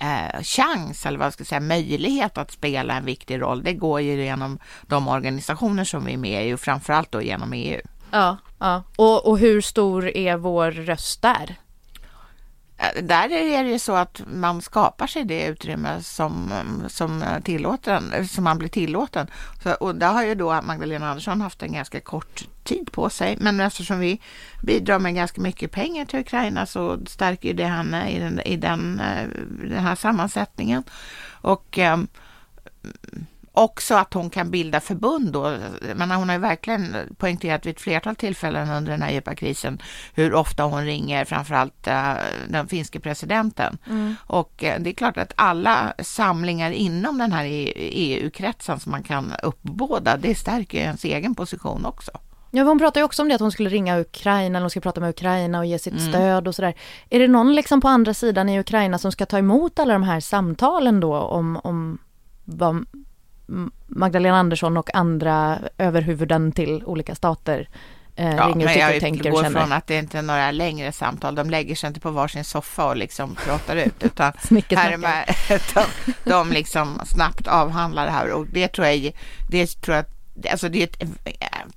eh, 0.00 0.42
chans, 0.42 1.06
eller 1.06 1.18
vad 1.18 1.32
ska 1.32 1.40
jag 1.40 1.48
säga, 1.48 1.60
möjlighet 1.60 2.38
att 2.38 2.50
spela 2.50 2.94
en 2.94 3.04
viktig 3.04 3.40
roll, 3.40 3.62
det 3.62 3.72
går 3.72 4.00
ju 4.00 4.24
genom 4.24 4.58
de 4.82 5.08
organisationer 5.08 5.84
som 5.84 6.04
vi 6.04 6.12
är 6.12 6.18
med 6.18 6.48
i 6.48 6.54
och 6.54 6.60
framförallt 6.60 7.12
då 7.12 7.22
genom 7.22 7.52
EU. 7.52 7.80
Ja, 8.10 8.36
ja. 8.64 8.82
Och, 8.96 9.26
och 9.26 9.38
hur 9.38 9.60
stor 9.60 10.16
är 10.16 10.36
vår 10.36 10.70
röst 10.70 11.22
där? 11.22 11.56
Äh, 12.76 13.02
där 13.02 13.32
är 13.32 13.64
det 13.64 13.70
ju 13.70 13.78
så 13.78 13.94
att 13.94 14.22
man 14.26 14.62
skapar 14.62 15.06
sig 15.06 15.24
det 15.24 15.46
utrymme 15.46 16.02
som, 16.02 16.52
som, 16.88 17.24
tillåten, 17.44 18.28
som 18.28 18.44
man 18.44 18.58
blir 18.58 18.68
tillåten. 18.68 19.26
Så, 19.62 19.72
och 19.72 19.94
där 19.94 20.12
har 20.12 20.24
ju 20.24 20.34
då 20.34 20.62
Magdalena 20.62 21.10
Andersson 21.10 21.40
haft 21.40 21.62
en 21.62 21.72
ganska 21.72 22.00
kort 22.00 22.44
tid 22.64 22.92
på 22.92 23.10
sig. 23.10 23.36
Men 23.40 23.60
eftersom 23.60 23.98
vi 23.98 24.20
bidrar 24.62 24.98
med 24.98 25.14
ganska 25.14 25.40
mycket 25.40 25.70
pengar 25.70 26.04
till 26.04 26.20
Ukraina 26.20 26.66
så 26.66 26.98
stärker 27.06 27.54
det 27.54 27.66
henne 27.66 28.10
i 28.10 28.18
den, 28.18 28.40
i 28.40 28.56
den, 28.56 29.00
eh, 29.00 29.28
den 29.68 29.84
här 29.84 29.94
sammansättningen. 29.94 30.84
Och 31.42 31.78
um, 31.78 32.08
också 33.54 33.94
att 33.94 34.14
hon 34.14 34.30
kan 34.30 34.50
bilda 34.50 34.80
förbund 34.80 35.32
då. 35.32 35.56
Men 35.94 36.10
hon 36.10 36.28
har 36.28 36.36
ju 36.36 36.40
verkligen 36.40 36.96
poängterat 37.16 37.66
vid 37.66 37.74
ett 37.74 37.80
flertal 37.80 38.16
tillfällen 38.16 38.70
under 38.70 38.92
den 38.92 39.02
här 39.02 39.10
djupa 39.10 39.34
krisen 39.34 39.82
hur 40.14 40.34
ofta 40.34 40.62
hon 40.62 40.84
ringer 40.84 41.24
framförallt 41.24 41.88
uh, 41.88 42.14
den 42.48 42.68
finske 42.68 43.00
presidenten. 43.00 43.78
Mm. 43.86 44.16
Och 44.26 44.64
uh, 44.66 44.82
det 44.82 44.90
är 44.90 44.94
klart 44.94 45.16
att 45.16 45.32
alla 45.36 45.94
samlingar 45.98 46.70
inom 46.70 47.18
den 47.18 47.32
här 47.32 47.44
EU-kretsen 47.76 48.80
som 48.80 48.92
man 48.92 49.02
kan 49.02 49.32
uppbåda, 49.42 50.16
det 50.16 50.34
stärker 50.34 50.78
ens 50.78 51.04
egen 51.04 51.34
position 51.34 51.84
också. 51.86 52.10
Ja, 52.50 52.64
hon 52.64 52.78
pratar 52.78 53.00
ju 53.00 53.04
också 53.04 53.22
om 53.22 53.28
det 53.28 53.34
att 53.34 53.40
hon 53.40 53.52
skulle 53.52 53.70
ringa 53.70 54.00
Ukraina, 54.00 54.60
hon 54.60 54.70
ska 54.70 54.80
prata 54.80 55.00
med 55.00 55.10
Ukraina 55.10 55.58
och 55.58 55.66
ge 55.66 55.78
sitt 55.78 56.00
mm. 56.00 56.12
stöd 56.12 56.48
och 56.48 56.54
sådär. 56.54 56.74
Är 57.10 57.18
det 57.18 57.28
någon 57.28 57.54
liksom 57.54 57.80
på 57.80 57.88
andra 57.88 58.14
sidan 58.14 58.48
i 58.48 58.60
Ukraina 58.60 58.98
som 58.98 59.12
ska 59.12 59.26
ta 59.26 59.38
emot 59.38 59.78
alla 59.78 59.92
de 59.92 60.02
här 60.02 60.20
samtalen 60.20 61.00
då 61.00 61.16
om, 61.16 61.60
om 61.64 61.98
vad 62.44 62.86
Magdalena 63.86 64.36
Andersson 64.36 64.76
och 64.76 64.94
andra 64.94 65.58
överhuvuden 65.78 66.52
till 66.52 66.84
olika 66.84 67.14
stater 67.14 67.68
eh, 68.16 68.36
ja, 68.36 68.46
ringer 68.48 68.66
och 68.66 68.72
tycker 68.72 68.94
och 68.94 69.00
tänker 69.00 69.32
och 69.32 69.40
känner. 69.40 69.60
från 69.60 69.72
att 69.72 69.86
det 69.86 69.98
inte 69.98 70.18
är 70.18 70.22
några 70.22 70.50
längre 70.50 70.92
samtal. 70.92 71.34
De 71.34 71.50
lägger 71.50 71.74
sig 71.74 71.88
inte 71.88 72.00
på 72.00 72.10
varsin 72.10 72.44
soffa 72.44 72.86
och 72.86 72.96
liksom 72.96 73.34
pratar 73.34 73.76
ut 73.76 74.02
utan 74.02 74.32
här 74.70 74.96
med, 74.96 75.34
de, 75.74 75.84
de 76.30 76.52
liksom 76.52 77.00
snabbt 77.06 77.46
avhandlar 77.46 78.06
det 78.06 78.12
här 78.12 78.32
och 78.32 78.46
det 78.46 78.68
tror 78.68 78.86
jag, 78.86 79.12
det 79.50 79.66
tror 79.66 79.96
jag 79.96 80.04
alltså 80.50 80.68
det 80.68 80.82
är 80.82 80.84
ett, 80.84 81.10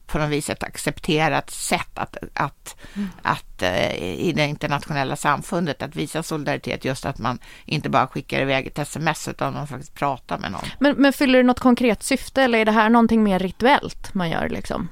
på 0.07 0.17
något 0.17 0.29
vis 0.29 0.49
ett 0.49 0.63
accepterat 0.63 1.49
sätt 1.49 1.91
att, 1.93 2.17
att, 2.33 2.75
mm. 2.93 3.09
att 3.21 3.63
uh, 3.63 4.03
i 4.03 4.33
det 4.35 4.45
internationella 4.45 5.15
samfundet 5.15 5.81
att 5.81 5.95
visa 5.95 6.23
solidaritet 6.23 6.85
just 6.85 7.05
att 7.05 7.19
man 7.19 7.39
inte 7.65 7.89
bara 7.89 8.07
skickar 8.07 8.41
iväg 8.41 8.67
ett 8.67 8.79
sms 8.79 9.27
utan 9.27 9.53
man 9.53 9.67
faktiskt 9.67 9.93
pratar 9.93 10.39
med 10.39 10.51
någon. 10.51 10.65
Men, 10.79 10.95
men 10.95 11.13
fyller 11.13 11.37
det 11.37 11.43
något 11.43 11.59
konkret 11.59 12.03
syfte 12.03 12.41
eller 12.41 12.59
är 12.59 12.65
det 12.65 12.71
här 12.71 12.89
någonting 12.89 13.23
mer 13.23 13.39
rituellt 13.39 14.13
man 14.13 14.29
gör 14.29 14.49
liksom? 14.49 14.89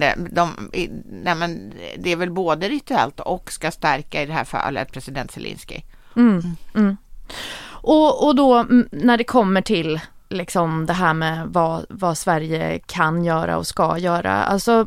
Det, 0.00 0.14
de, 0.30 0.70
nej 1.04 1.34
men 1.34 1.72
det 1.98 2.12
är 2.12 2.16
väl 2.16 2.30
både 2.30 2.68
rituellt 2.68 3.20
och 3.20 3.52
ska 3.52 3.70
stärka 3.70 4.22
i 4.22 4.26
det 4.26 4.32
här 4.32 4.44
fallet 4.44 4.92
president 4.92 5.30
Zelensky. 5.30 5.80
Mm, 6.16 6.42
mm. 6.74 6.96
Och, 7.66 8.26
och 8.26 8.36
då 8.36 8.66
när 8.90 9.16
det 9.16 9.24
kommer 9.24 9.62
till 9.62 10.00
liksom 10.28 10.86
det 10.86 10.92
här 10.92 11.14
med 11.14 11.46
vad, 11.46 11.86
vad 11.88 12.18
Sverige 12.18 12.78
kan 12.86 13.24
göra 13.24 13.56
och 13.56 13.66
ska 13.66 13.98
göra. 13.98 14.44
Alltså 14.44 14.86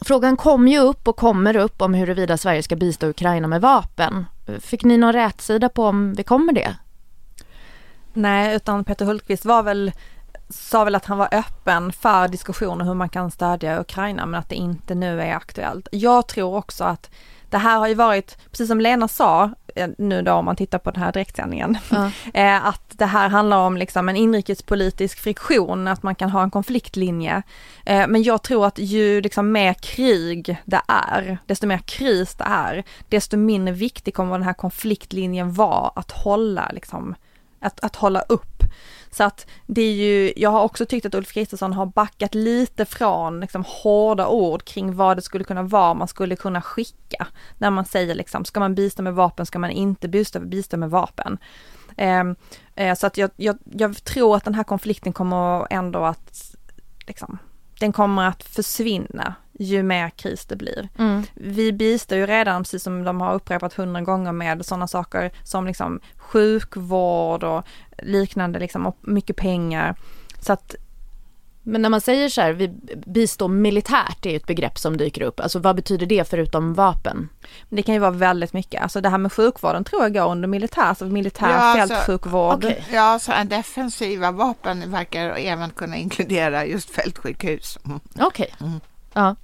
Frågan 0.00 0.36
kom 0.36 0.68
ju 0.68 0.78
upp 0.78 1.08
och 1.08 1.16
kommer 1.16 1.56
upp 1.56 1.82
om 1.82 1.94
huruvida 1.94 2.36
Sverige 2.36 2.62
ska 2.62 2.76
bistå 2.76 3.06
Ukraina 3.06 3.48
med 3.48 3.60
vapen. 3.60 4.26
Fick 4.60 4.84
ni 4.84 4.96
någon 4.98 5.12
rätsida 5.12 5.68
på 5.68 5.84
om 5.84 6.14
vi 6.14 6.22
kommer 6.22 6.52
det? 6.52 6.76
Nej, 8.12 8.56
utan 8.56 8.84
Peter 8.84 9.04
Hultqvist 9.04 9.44
var 9.44 9.62
väl, 9.62 9.92
sa 10.48 10.84
väl 10.84 10.94
att 10.94 11.04
han 11.04 11.18
var 11.18 11.28
öppen 11.34 11.92
för 11.92 12.28
diskussioner 12.28 12.84
hur 12.84 12.94
man 12.94 13.08
kan 13.08 13.30
stödja 13.30 13.80
Ukraina 13.80 14.26
men 14.26 14.40
att 14.40 14.48
det 14.48 14.54
inte 14.54 14.94
nu 14.94 15.20
är 15.22 15.34
aktuellt. 15.34 15.88
Jag 15.92 16.28
tror 16.28 16.56
också 16.56 16.84
att 16.84 17.10
det 17.50 17.58
här 17.58 17.78
har 17.78 17.88
ju 17.88 17.94
varit, 17.94 18.38
precis 18.50 18.68
som 18.68 18.80
Lena 18.80 19.08
sa, 19.08 19.50
nu 19.98 20.22
då 20.22 20.32
om 20.32 20.44
man 20.44 20.56
tittar 20.56 20.78
på 20.78 20.90
den 20.90 21.02
här 21.02 21.12
direktsändningen, 21.12 21.78
uh. 21.92 22.08
att 22.68 22.98
det 22.98 23.06
här 23.06 23.28
handlar 23.28 23.58
om 23.58 23.76
liksom 23.76 24.08
en 24.08 24.16
inrikespolitisk 24.16 25.18
friktion, 25.18 25.88
att 25.88 26.02
man 26.02 26.14
kan 26.14 26.30
ha 26.30 26.42
en 26.42 26.50
konfliktlinje. 26.50 27.42
Eh, 27.86 28.06
men 28.08 28.22
jag 28.22 28.42
tror 28.42 28.66
att 28.66 28.78
ju 28.78 29.20
liksom 29.20 29.52
mer 29.52 29.74
krig 29.74 30.56
det 30.64 30.80
är, 30.88 31.38
desto 31.46 31.66
mer 31.66 31.78
kris 31.78 32.34
det 32.34 32.44
är, 32.44 32.84
desto 33.08 33.36
mindre 33.36 33.74
viktig 33.74 34.14
kommer 34.14 34.32
den 34.32 34.42
här 34.42 34.54
konfliktlinjen 34.54 35.52
vara 35.52 35.90
att 35.94 36.10
hålla 36.10 36.70
liksom, 36.72 37.14
att, 37.60 37.84
att 37.84 37.96
hålla 37.96 38.20
upp. 38.20 38.62
Så 39.10 39.24
att 39.24 39.46
det 39.66 39.82
är 39.82 39.92
ju, 39.92 40.32
jag 40.36 40.50
har 40.50 40.62
också 40.62 40.86
tyckt 40.86 41.06
att 41.06 41.14
Ulf 41.14 41.32
Kristersson 41.32 41.72
har 41.72 41.86
backat 41.86 42.34
lite 42.34 42.84
från 42.84 43.40
liksom 43.40 43.64
hårda 43.66 44.28
ord 44.28 44.64
kring 44.64 44.96
vad 44.96 45.16
det 45.16 45.22
skulle 45.22 45.44
kunna 45.44 45.62
vara 45.62 45.94
man 45.94 46.08
skulle 46.08 46.36
kunna 46.36 46.62
skicka. 46.62 47.26
När 47.58 47.70
man 47.70 47.84
säger 47.84 48.14
liksom, 48.14 48.44
ska 48.44 48.60
man 48.60 48.74
bistå 48.74 49.02
med 49.02 49.14
vapen, 49.14 49.46
ska 49.46 49.58
man 49.58 49.70
inte 49.70 50.08
bistå, 50.08 50.40
bistå 50.40 50.76
med 50.76 50.90
vapen. 50.90 51.38
Eh, 51.96 52.24
eh, 52.74 52.94
så 52.94 53.06
att 53.06 53.16
jag, 53.16 53.30
jag, 53.36 53.58
jag 53.64 54.04
tror 54.04 54.36
att 54.36 54.44
den 54.44 54.54
här 54.54 54.64
konflikten 54.64 55.12
kommer 55.12 55.66
ändå 55.70 56.04
att, 56.04 56.56
liksom, 57.06 57.38
den 57.80 57.92
kommer 57.92 58.28
att 58.28 58.42
försvinna 58.42 59.34
ju 59.58 59.82
mer 59.82 60.10
kris 60.10 60.44
det 60.44 60.56
blir. 60.56 60.88
Mm. 60.98 61.22
Vi 61.34 61.72
bistår 61.72 62.18
ju 62.18 62.26
redan, 62.26 62.62
precis 62.62 62.82
som 62.82 63.04
de 63.04 63.20
har 63.20 63.34
upprepat 63.34 63.74
hundra 63.74 64.00
gånger 64.00 64.32
med 64.32 64.66
sådana 64.66 64.86
saker 64.88 65.30
som 65.44 65.66
liksom 65.66 66.00
sjukvård 66.16 67.44
och 67.44 67.64
liknande 67.98 68.58
liksom 68.58 68.86
och 68.86 68.96
mycket 69.00 69.36
pengar. 69.36 69.94
Så 70.40 70.52
att 70.52 70.74
Men 71.62 71.82
när 71.82 71.88
man 71.88 72.00
säger 72.00 72.28
så 72.28 72.40
här, 72.40 72.52
vi 72.52 72.68
bistår 73.06 73.48
militärt 73.48 74.26
är 74.26 74.30
ju 74.30 74.36
ett 74.36 74.46
begrepp 74.46 74.78
som 74.78 74.96
dyker 74.96 75.22
upp. 75.22 75.40
Alltså 75.40 75.58
vad 75.58 75.76
betyder 75.76 76.06
det 76.06 76.28
förutom 76.28 76.74
vapen? 76.74 77.28
det 77.68 77.82
kan 77.82 77.94
ju 77.94 78.00
vara 78.00 78.10
väldigt 78.10 78.52
mycket. 78.52 78.82
Alltså 78.82 79.00
det 79.00 79.08
här 79.08 79.18
med 79.18 79.32
sjukvården 79.32 79.84
tror 79.84 80.02
jag 80.02 80.14
går 80.14 80.30
under 80.30 80.48
militär, 80.48 80.82
alltså 80.82 81.04
militär 81.04 81.48
Ja, 81.50 81.54
alltså, 81.80 81.94
fältsjukvård. 81.94 82.64
okej. 82.64 82.84
Ja, 82.92 83.18
så 83.18 83.32
en 83.32 83.48
defensiva 83.48 84.30
vapen 84.30 84.90
verkar 84.90 85.30
även 85.30 85.70
kunna 85.70 85.96
inkludera 85.96 86.66
just 86.66 86.90
fältsjukhus. 86.90 87.78
Okej. 88.20 88.54
Mm. 88.60 88.80
Ja. 89.14 89.36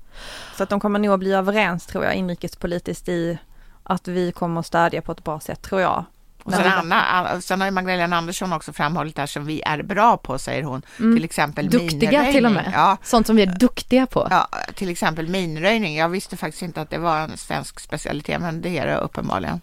Så 0.57 0.63
att 0.63 0.69
de 0.69 0.81
kommer 0.81 0.99
nog 0.99 1.19
bli 1.19 1.33
överens 1.33 1.87
tror 1.87 2.05
jag 2.05 2.15
inrikespolitiskt 2.15 3.09
i 3.09 3.39
att 3.83 4.09
vi 4.09 4.33
kommer 4.33 4.61
att 4.61 4.67
stödja 4.67 5.03
på 5.03 5.13
ett 5.13 5.25
bra 5.25 5.41
sätt 5.41 5.63
tror 5.63 5.81
jag. 5.81 6.05
Och 6.45 6.53
sen, 6.53 6.73
Anna, 6.73 7.41
sen 7.41 7.61
har 7.61 7.69
ju 7.69 7.71
Magdalena 7.71 8.17
Andersson 8.17 8.53
också 8.53 8.73
framhållit 8.73 9.17
det 9.17 9.23
här 9.23 9.27
som 9.27 9.47
vi 9.47 9.63
är 9.63 9.83
bra 9.83 10.17
på, 10.17 10.39
säger 10.39 10.63
hon. 10.63 10.83
Mm. 10.99 11.17
Till 11.17 11.25
exempel 11.25 11.71
Duktiga 11.71 12.11
minröjning. 12.11 12.33
till 12.33 12.47
och 12.47 12.53
med. 12.53 12.71
Ja, 12.75 12.97
Sånt 13.03 13.27
som 13.27 13.37
vi 13.37 13.43
är 13.43 13.47
duktiga 13.59 14.07
på. 14.07 14.27
ja, 14.31 14.49
till 14.75 14.89
exempel 14.89 15.29
minröjning. 15.29 15.97
Jag 15.97 16.09
visste 16.09 16.37
faktiskt 16.37 16.63
inte 16.63 16.81
att 16.81 16.91
det 16.91 16.99
var 16.99 17.19
en 17.21 17.37
svensk 17.37 17.81
specialitet, 17.81 18.41
men 18.41 18.63
det 18.63 18.79
är 18.79 18.87
det 18.87 18.97
uppenbarligen. 18.97 19.61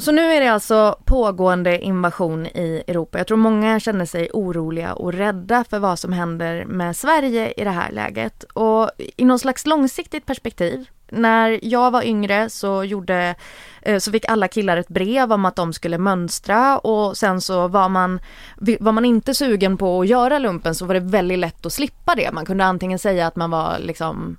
Så 0.00 0.12
nu 0.12 0.32
är 0.32 0.40
det 0.40 0.48
alltså 0.48 0.98
pågående 1.04 1.80
invasion 1.80 2.46
i 2.46 2.82
Europa. 2.86 3.18
Jag 3.18 3.26
tror 3.26 3.36
många 3.36 3.80
känner 3.80 4.04
sig 4.04 4.30
oroliga 4.32 4.92
och 4.92 5.12
rädda 5.12 5.64
för 5.70 5.78
vad 5.78 5.98
som 5.98 6.12
händer 6.12 6.64
med 6.64 6.96
Sverige 6.96 7.52
i 7.56 7.64
det 7.64 7.70
här 7.70 7.92
läget. 7.92 8.42
Och 8.42 8.90
i 9.16 9.24
någon 9.24 9.38
slags 9.38 9.66
långsiktigt 9.66 10.26
perspektiv, 10.26 10.86
när 11.08 11.60
jag 11.62 11.90
var 11.90 12.02
yngre 12.02 12.50
så 12.50 12.84
gjorde 12.84 13.34
eh, 13.82 13.98
så 13.98 14.12
fick 14.12 14.24
alla 14.28 14.48
killar 14.48 14.76
ett 14.76 14.88
brev 14.88 15.32
om 15.32 15.44
att 15.44 15.56
de 15.56 15.72
skulle 15.72 15.98
mönstra 15.98 16.78
och 16.78 17.16
sen 17.16 17.40
så 17.40 17.68
var 17.68 17.88
man, 17.88 18.20
var 18.80 18.92
man 18.92 19.04
inte 19.04 19.34
sugen 19.34 19.76
på 19.76 20.00
att 20.00 20.08
göra 20.08 20.38
lumpen 20.38 20.74
så 20.74 20.86
var 20.86 20.94
det 20.94 21.00
väldigt 21.00 21.38
lätt 21.38 21.66
att 21.66 21.72
slippa 21.72 22.14
det. 22.14 22.32
Man 22.32 22.46
kunde 22.46 22.64
antingen 22.64 22.98
säga 22.98 23.26
att 23.26 23.36
man 23.36 23.50
var 23.50 23.78
liksom 23.78 24.36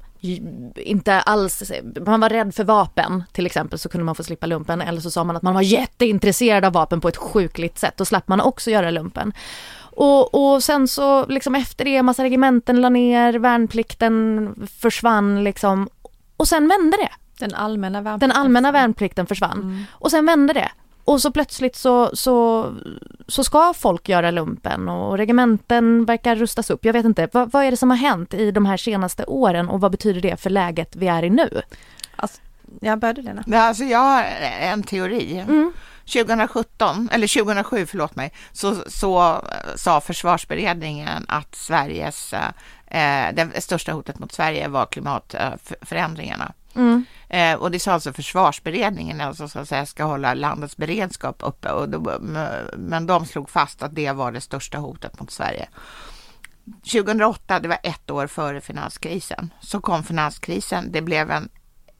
inte 0.75 1.19
alls, 1.19 1.71
man 2.05 2.19
var 2.19 2.29
rädd 2.29 2.55
för 2.55 2.63
vapen 2.63 3.23
till 3.31 3.45
exempel 3.45 3.79
så 3.79 3.89
kunde 3.89 4.05
man 4.05 4.15
få 4.15 4.23
slippa 4.23 4.45
lumpen 4.45 4.81
eller 4.81 5.01
så 5.01 5.11
sa 5.11 5.23
man 5.23 5.35
att 5.35 5.41
man 5.41 5.53
var 5.53 5.61
jätteintresserad 5.61 6.65
av 6.65 6.73
vapen 6.73 7.01
på 7.01 7.07
ett 7.07 7.17
sjukligt 7.17 7.79
sätt. 7.79 7.97
Då 7.97 8.05
slapp 8.05 8.27
man 8.27 8.41
också 8.41 8.71
göra 8.71 8.91
lumpen. 8.91 9.33
Och, 9.81 10.53
och 10.53 10.63
sen 10.63 10.87
så 10.87 11.25
liksom 11.25 11.55
efter 11.55 11.85
det, 11.85 12.03
massa 12.03 12.23
regementen 12.23 12.81
la 12.81 12.89
ner, 12.89 13.33
värnplikten 13.33 14.55
försvann 14.79 15.43
liksom. 15.43 15.89
Och 16.37 16.47
sen 16.47 16.67
vände 16.67 16.97
det. 16.97 17.09
Den 17.39 17.53
allmänna 17.53 18.01
värnplikten. 18.01 18.29
Den 18.29 18.37
allmänna 18.37 18.71
värnplikten 18.71 19.27
försvann. 19.27 19.61
Mm. 19.61 19.83
Och 19.91 20.11
sen 20.11 20.25
vände 20.25 20.53
det. 20.53 20.71
Och 21.05 21.21
så 21.21 21.31
plötsligt 21.31 21.75
så, 21.75 22.15
så, 22.15 22.69
så 23.27 23.43
ska 23.43 23.73
folk 23.73 24.09
göra 24.09 24.31
lumpen 24.31 24.89
och 24.89 25.17
regementen 25.17 26.05
verkar 26.05 26.35
rustas 26.35 26.69
upp. 26.69 26.85
Jag 26.85 26.93
vet 26.93 27.05
inte, 27.05 27.29
vad, 27.33 27.51
vad 27.51 27.63
är 27.63 27.71
det 27.71 27.77
som 27.77 27.89
har 27.89 27.97
hänt 27.97 28.33
i 28.33 28.51
de 28.51 28.65
här 28.65 28.77
senaste 28.77 29.25
åren 29.25 29.69
och 29.69 29.81
vad 29.81 29.91
betyder 29.91 30.21
det 30.21 30.37
för 30.37 30.49
läget 30.49 30.95
vi 30.95 31.07
är 31.07 31.23
i 31.23 31.29
nu? 31.29 31.61
Jag 32.79 32.99
började 32.99 33.21
Lena. 33.21 33.43
Alltså 33.53 33.83
jag 33.83 33.99
har 33.99 34.23
en 34.61 34.83
teori. 34.83 35.37
Mm. 35.39 35.73
2017, 36.05 37.09
eller 37.11 37.43
2007 37.43 37.85
förlåt 37.85 38.15
mig, 38.15 38.33
så, 38.51 38.75
så 38.87 39.41
sa 39.75 40.01
försvarsberedningen 40.01 41.25
att 41.27 41.55
Sveriges, 41.55 42.33
eh, 42.87 43.33
det 43.33 43.61
största 43.63 43.91
hotet 43.91 44.19
mot 44.19 44.31
Sverige 44.31 44.67
var 44.67 44.85
klimatförändringarna. 44.85 46.53
Mm. 46.75 47.05
Eh, 47.29 47.55
och 47.55 47.71
det 47.71 47.79
sa 47.79 47.91
alltså 47.91 48.13
försvarsberedningen, 48.13 49.21
alltså 49.21 49.47
så 49.47 49.59
att 49.59 49.69
säga 49.69 49.85
ska 49.85 50.03
hålla 50.03 50.33
landets 50.33 50.77
beredskap 50.77 51.35
uppe. 51.39 51.71
Och 51.71 51.89
då, 51.89 52.17
men 52.77 53.07
de 53.07 53.25
slog 53.25 53.49
fast 53.49 53.83
att 53.83 53.95
det 53.95 54.11
var 54.11 54.31
det 54.31 54.41
största 54.41 54.77
hotet 54.77 55.19
mot 55.19 55.31
Sverige. 55.31 55.67
2008, 56.83 57.59
det 57.59 57.67
var 57.67 57.79
ett 57.83 58.11
år 58.11 58.27
före 58.27 58.61
finanskrisen, 58.61 59.53
så 59.61 59.81
kom 59.81 60.03
finanskrisen. 60.03 60.91
Det 60.91 61.01
blev 61.01 61.31
en 61.31 61.49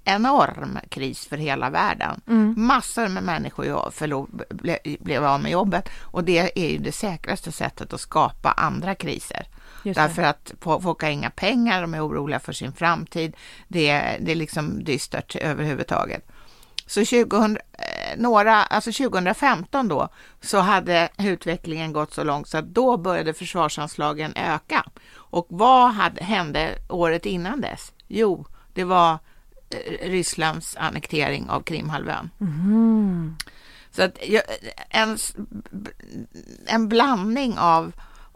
enorm 0.04 0.80
kris 0.90 1.28
för 1.28 1.38
hela 1.38 1.70
världen. 1.70 2.22
Mm. 2.28 2.54
Massor 2.58 3.08
med 3.08 3.24
människor 3.24 3.92
förlor, 3.92 4.30
ble, 4.50 4.78
blev 5.00 5.26
av 5.26 5.42
med 5.42 5.52
jobbet 5.52 5.90
och 6.00 6.24
det 6.24 6.60
är 6.60 6.70
ju 6.70 6.78
det 6.78 6.92
säkraste 6.92 7.52
sättet 7.52 7.94
att 7.94 8.02
skapa 8.02 8.52
andra 8.52 8.96
kriser. 8.96 9.48
Därför 9.84 10.22
att 10.22 10.54
folk 10.60 11.02
har 11.02 11.10
inga 11.10 11.30
pengar, 11.30 11.82
de 11.82 11.94
är 11.94 12.08
oroliga 12.08 12.40
för 12.40 12.54
sin 12.54 12.74
framtid. 12.74 13.36
Det 13.68 13.90
är, 13.90 14.20
det 14.20 14.32
är 14.32 14.36
liksom 14.36 14.84
dystert 14.84 15.36
överhuvudtaget. 15.36 16.28
Så 16.92 17.06
2000, 17.06 17.58
eh, 17.58 18.18
några, 18.18 18.64
alltså 18.64 18.92
2015 18.92 19.88
då, 19.88 20.10
så 20.42 20.60
hade 20.60 21.10
utvecklingen 21.18 21.94
gått 21.94 22.14
så 22.14 22.24
långt 22.24 22.48
så 22.48 22.58
att 22.58 22.66
då 22.66 22.98
började 22.98 23.34
försvarsanslagen 23.34 24.34
öka. 24.36 24.86
Och 25.14 25.48
vad 25.50 25.92
hade, 25.92 26.24
hände 26.24 26.70
året 26.90 27.26
innan 27.26 27.62
dess? 27.62 27.94
Jo, 28.08 28.46
det 28.74 28.84
var 28.84 29.12
eh, 29.70 30.10
Rysslands 30.10 30.76
annektering 30.76 31.50
av 31.50 31.62
Krimhalvön. 31.62 32.30
Mm. 32.42 33.36
Så 33.92 34.04
att 34.04 34.18
en, 34.90 35.18
en 36.66 36.90
blandning 36.90 37.58
av, 37.58 37.92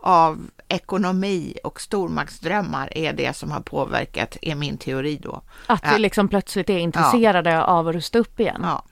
av 0.05 0.47
ekonomi 0.67 1.57
och 1.63 1.81
stormaktsdrömmar 1.81 2.97
är 2.97 3.13
det 3.13 3.35
som 3.35 3.51
har 3.51 3.59
påverkat, 3.61 4.37
är 4.41 4.55
min 4.55 4.77
teori 4.77 5.19
då. 5.23 5.41
Att 5.67 5.83
vi 5.83 5.91
Ja. 5.91 5.97
liksom 5.97 6.27
plötsligt 6.27 6.69
är 6.69 6.77
intresserade 6.77 7.63
av 7.63 7.87
att 7.87 7.95
rusta 7.95 8.19
upp 8.19 8.39
igen. 8.39 8.61
Ja. 8.63 8.83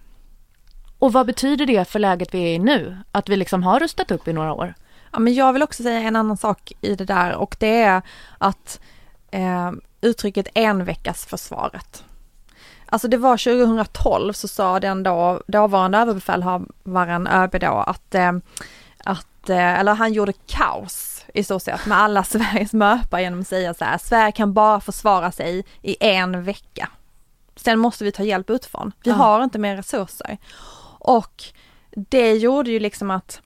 Och 1.00 1.14
vad 1.14 1.26
betyder 1.26 1.66
det 1.66 1.86
för 1.86 2.00
läget 2.00 2.34
vi 2.34 2.40
är 2.44 2.54
i 2.54 2.60
nu? 2.60 2.98
Att 3.12 3.30
vi 3.30 3.36
liksom 3.36 3.64
har 3.64 3.80
rustat 3.80 4.12
upp 4.12 4.28
i 4.28 4.34
några 4.34 4.54
år? 4.54 4.74
Ja, 5.12 5.20
men 5.20 5.34
jag 5.34 5.54
vill 5.54 5.64
också 5.64 5.84
säga 5.84 6.00
en 6.00 6.16
annan 6.16 6.38
sak 6.38 6.72
i 6.82 6.96
det 6.96 7.06
där 7.06 7.36
och 7.36 7.56
det 7.60 7.82
är 7.82 8.02
att 8.38 8.80
eh, 9.32 9.72
uttrycket 10.02 10.48
enveckasförsvaret. 10.54 12.04
Alltså 12.86 13.08
det 13.08 13.18
var 13.18 13.38
2012 13.38 14.34
så 14.34 14.48
sa 14.48 14.80
den 14.80 15.04
då, 15.04 15.42
dåvarande 15.48 15.98
överbefälhavaren 15.98 17.28
ÖB 17.28 17.60
då 17.60 17.74
att, 17.88 18.16
eh, 18.16 18.32
att 19.04 19.28
eh, 19.50 19.80
eller 19.80 19.94
han 19.94 20.14
gjorde 20.14 20.34
kaos 20.48 21.26
i 21.34 21.44
stort 21.44 21.62
sett 21.62 21.86
med 21.86 21.98
alla 21.98 22.24
Sveriges 22.24 22.74
möpar 22.74 23.20
genom 23.20 23.40
att 23.40 23.48
säga 23.48 23.74
så 23.74 23.86
här, 23.86 23.98
Sverige 23.98 24.32
kan 24.32 24.54
bara 24.54 24.80
försvara 24.80 25.32
sig 25.32 25.66
i 25.82 25.96
en 26.00 26.44
vecka. 26.44 26.90
Sen 27.56 27.80
måste 27.80 28.04
vi 28.04 28.12
ta 28.12 28.24
hjälp 28.24 28.50
utifrån. 28.50 28.92
Vi 29.04 29.10
Ja. 29.10 29.16
har 29.16 29.44
inte 29.44 29.60
mer 29.60 29.76
resurser. 29.76 30.38
Och 31.00 31.44
det 31.96 32.34
gjorde 32.34 32.72
ju 32.72 32.80
liksom 32.80 33.12
att 33.12 33.42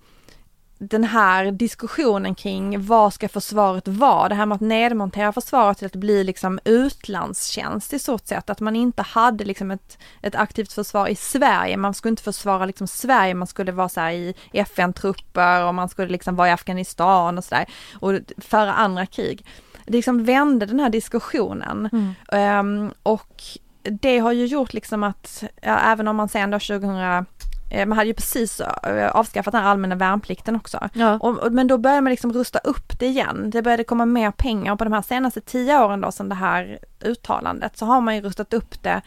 den 0.80 1.04
här 1.04 1.52
diskussionen 1.52 2.36
kring 2.36 2.86
vad 2.86 3.14
ska 3.14 3.30
försvaret 3.30 3.88
vara, 3.88 4.30
det 4.30 4.36
här 4.36 4.46
med 4.46 4.56
att 4.56 4.62
nedmontera 4.62 5.34
försvaret 5.34 5.78
till 5.78 5.86
att 5.86 5.96
bli 5.96 6.24
liksom 6.24 6.60
utlandstjänst 6.66 7.94
i 7.94 8.00
stort 8.00 8.28
sett, 8.28 8.50
att 8.50 8.60
man 8.60 8.76
inte 8.76 9.02
hade 9.02 9.44
liksom 9.44 9.72
ett, 9.72 9.98
ett 10.22 10.36
aktivt 10.36 10.74
försvar 10.74 11.08
i 11.08 11.16
Sverige, 11.16 11.78
man 11.78 11.94
skulle 11.94 12.10
inte 12.10 12.24
försvara 12.24 12.66
liksom 12.66 12.88
Sverige, 12.88 13.34
man 13.34 13.48
skulle 13.48 13.72
vara 13.72 13.90
så 13.90 14.00
här 14.00 14.12
i 14.12 14.34
FN-trupper 14.54 15.66
och 15.66 15.76
man 15.76 15.90
skulle 15.90 16.12
liksom 16.12 16.36
vara 16.36 16.48
i 16.48 16.52
Afghanistan 16.52 17.38
och 17.38 17.44
sådär 17.44 17.66
och 18.00 18.14
föra 18.38 18.74
andra 18.74 19.06
krig. 19.06 19.46
Det 19.86 19.94
liksom 19.94 20.24
vände 20.24 20.66
den 20.66 20.80
här 20.80 20.90
diskussionen. 20.90 21.90
Ehm, 22.32 22.94
och 23.04 23.44
det 23.84 24.20
har 24.20 24.32
ju 24.32 24.46
gjort 24.46 24.74
liksom 24.74 25.04
att, 25.04 25.44
ja, 25.62 25.80
även 25.80 26.08
om 26.08 26.16
man 26.16 26.30
sen 26.30 26.52
då 26.52 26.60
2000 26.60 26.96
eh, 26.96 27.22
man 27.72 27.92
hade 27.92 28.08
ju 28.08 28.14
precis 28.14 28.60
eh, 28.60 29.10
avskaffat 29.10 29.52
den 29.52 29.62
här 29.62 29.70
allmänna 29.70 29.96
värnplikten 29.96 30.56
också. 30.56 30.90
Ja. 30.94 31.20
Och, 31.22 31.38
och, 31.38 31.52
men 31.52 31.68
då 31.68 31.78
började 31.78 32.02
man 32.02 32.12
liksom 32.12 32.34
rusta 32.34 32.60
upp 32.60 33.00
det 33.00 33.06
igen. 33.06 33.50
Det 33.50 33.62
började 33.62 33.84
komma 33.84 34.06
mer 34.06 34.32
pengar 34.32 34.72
och 34.72 34.78
på 34.78 34.84
de 34.84 34.94
här 34.94 35.02
senaste 35.02 35.42
tio 35.42 35.80
åren 35.80 36.02
då 36.02 36.12
sedan 36.12 36.30
det 36.30 36.36
här 36.36 36.80
uttalandet 37.02 37.78
så 37.78 37.86
har 37.86 38.02
man 38.02 38.16
ju 38.16 38.22
rustat 38.22 38.54
upp 38.54 38.84
det. 38.84 39.02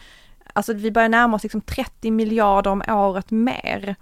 Alltså 0.53 0.73
vi 0.73 0.91
börjar 0.91 1.09
närma 1.09 1.35
oss 1.35 1.43
liksom 1.43 1.61
30 1.61 2.11
miljarder 2.11 2.71
om 2.71 2.83
året 2.87 3.31
mer. 3.31 3.95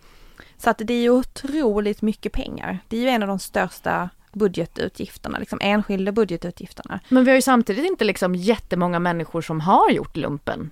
Så 0.58 0.70
att 0.70 0.78
det 0.78 0.94
är 0.94 1.02
ju 1.02 1.10
otroligt 1.10 2.02
mycket 2.02 2.32
pengar. 2.32 2.80
Det 2.88 2.98
är 2.98 3.02
ju 3.02 3.10
en 3.10 3.22
av 3.22 3.28
de 3.28 3.40
största 3.40 4.10
budgetutgifterna, 4.34 5.40
liksom 5.40 5.60
enskilda 5.62 6.12
budgetutgifterna. 6.12 7.00
Men 7.10 7.24
vi 7.24 7.32
har 7.32 7.36
ju 7.36 7.42
samtidigt 7.42 7.86
inte 7.86 8.04
liksom 8.04 8.36
jättemånga 8.36 9.00
människor 9.00 9.42
som 9.42 9.60
har 9.60 9.92
gjort 9.92 10.18
lumpen. 10.18 10.70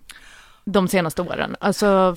De 0.69 0.87
senaste 0.87 1.21
åren. 1.21 1.55
Alltså 1.59 2.15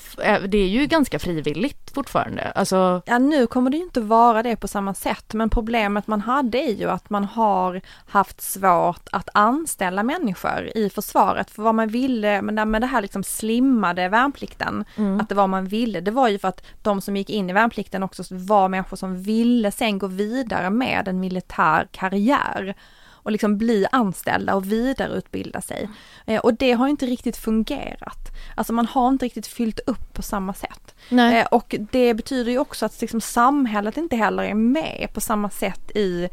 det 0.49 0.59
är 0.59 0.69
ju 0.69 0.87
ganska 0.87 1.19
frivilligt 1.19 1.91
fortfarande. 1.95 2.51
Alltså... 2.51 3.03
Ja 3.07 3.19
nu 3.19 3.47
kommer 3.47 3.71
det 3.71 3.77
ju 3.77 3.83
inte 3.83 4.01
vara 4.01 4.43
det 4.43 4.57
på 4.57 4.69
samma 4.69 4.95
sätt 4.95 5.35
men 5.35 5.51
problemet 5.51 6.07
man 6.07 6.21
hade 6.21 6.59
är 6.59 6.73
ju 6.73 6.91
att 6.91 7.11
man 7.11 7.25
har 7.25 7.81
haft 8.07 8.41
svårt 8.41 9.09
att 9.13 9.29
anställa 9.35 10.03
människor 10.03 10.71
i 10.75 10.91
försvaret 10.91 11.51
för 11.51 11.63
vad 11.63 11.75
man 11.75 11.89
ville 11.89 12.43
men 12.43 12.71
med 12.71 12.81
det 12.81 12.87
här 12.87 13.03
liksom 13.03 13.23
slimmade 13.23 14.09
värnplikten, 14.09 14.85
mm. 14.97 15.21
att 15.21 15.29
det 15.29 15.35
var 15.35 15.47
man 15.47 15.65
ville, 15.65 16.01
det 16.01 16.11
var 16.11 16.29
ju 16.29 16.39
för 16.39 16.49
att 16.49 16.67
de 16.83 17.01
som 17.01 17.17
gick 17.17 17.31
in 17.31 17.51
i 17.51 17.53
värnplikten 17.53 18.03
också 18.03 18.23
var 18.31 18.69
människor 18.69 18.97
som 18.97 19.23
ville 19.23 19.71
sen 19.71 19.99
gå 19.99 20.07
vidare 20.07 20.71
med 20.71 21.09
en 21.09 21.21
militär 21.21 21.89
karriär 21.93 22.75
och 23.23 23.33
liksom 23.33 23.59
bli 23.59 23.87
anställda 23.93 24.55
och 24.55 24.73
vidareutbilda 24.73 25.61
sig. 25.61 25.89
Eh, 26.27 26.41
och 26.41 26.55
det 26.55 26.73
har 26.73 26.89
inte 26.89 27.07
riktigt 27.07 27.37
fungerat. 27.37 28.37
Alltså 28.55 28.73
man 28.73 28.87
har 28.87 29.09
inte 29.09 29.25
riktigt 29.25 29.47
fyllt 29.47 29.81
upp 29.87 30.15
på 30.15 30.23
samma 30.23 30.55
sätt. 30.55 30.95
Eh, 31.33 31.47
och 31.47 31.75
det 31.93 32.15
betyder 32.15 32.53
ju 32.53 32.59
också 32.59 32.87
att 32.87 33.01
liksom 33.01 33.21
samhället 33.21 33.97
inte 33.97 34.17
heller 34.17 34.43
är 34.43 34.55
med 34.55 35.09
på 35.15 35.21
samma 35.21 35.51
sätt 35.51 35.91
i, 35.95 36.29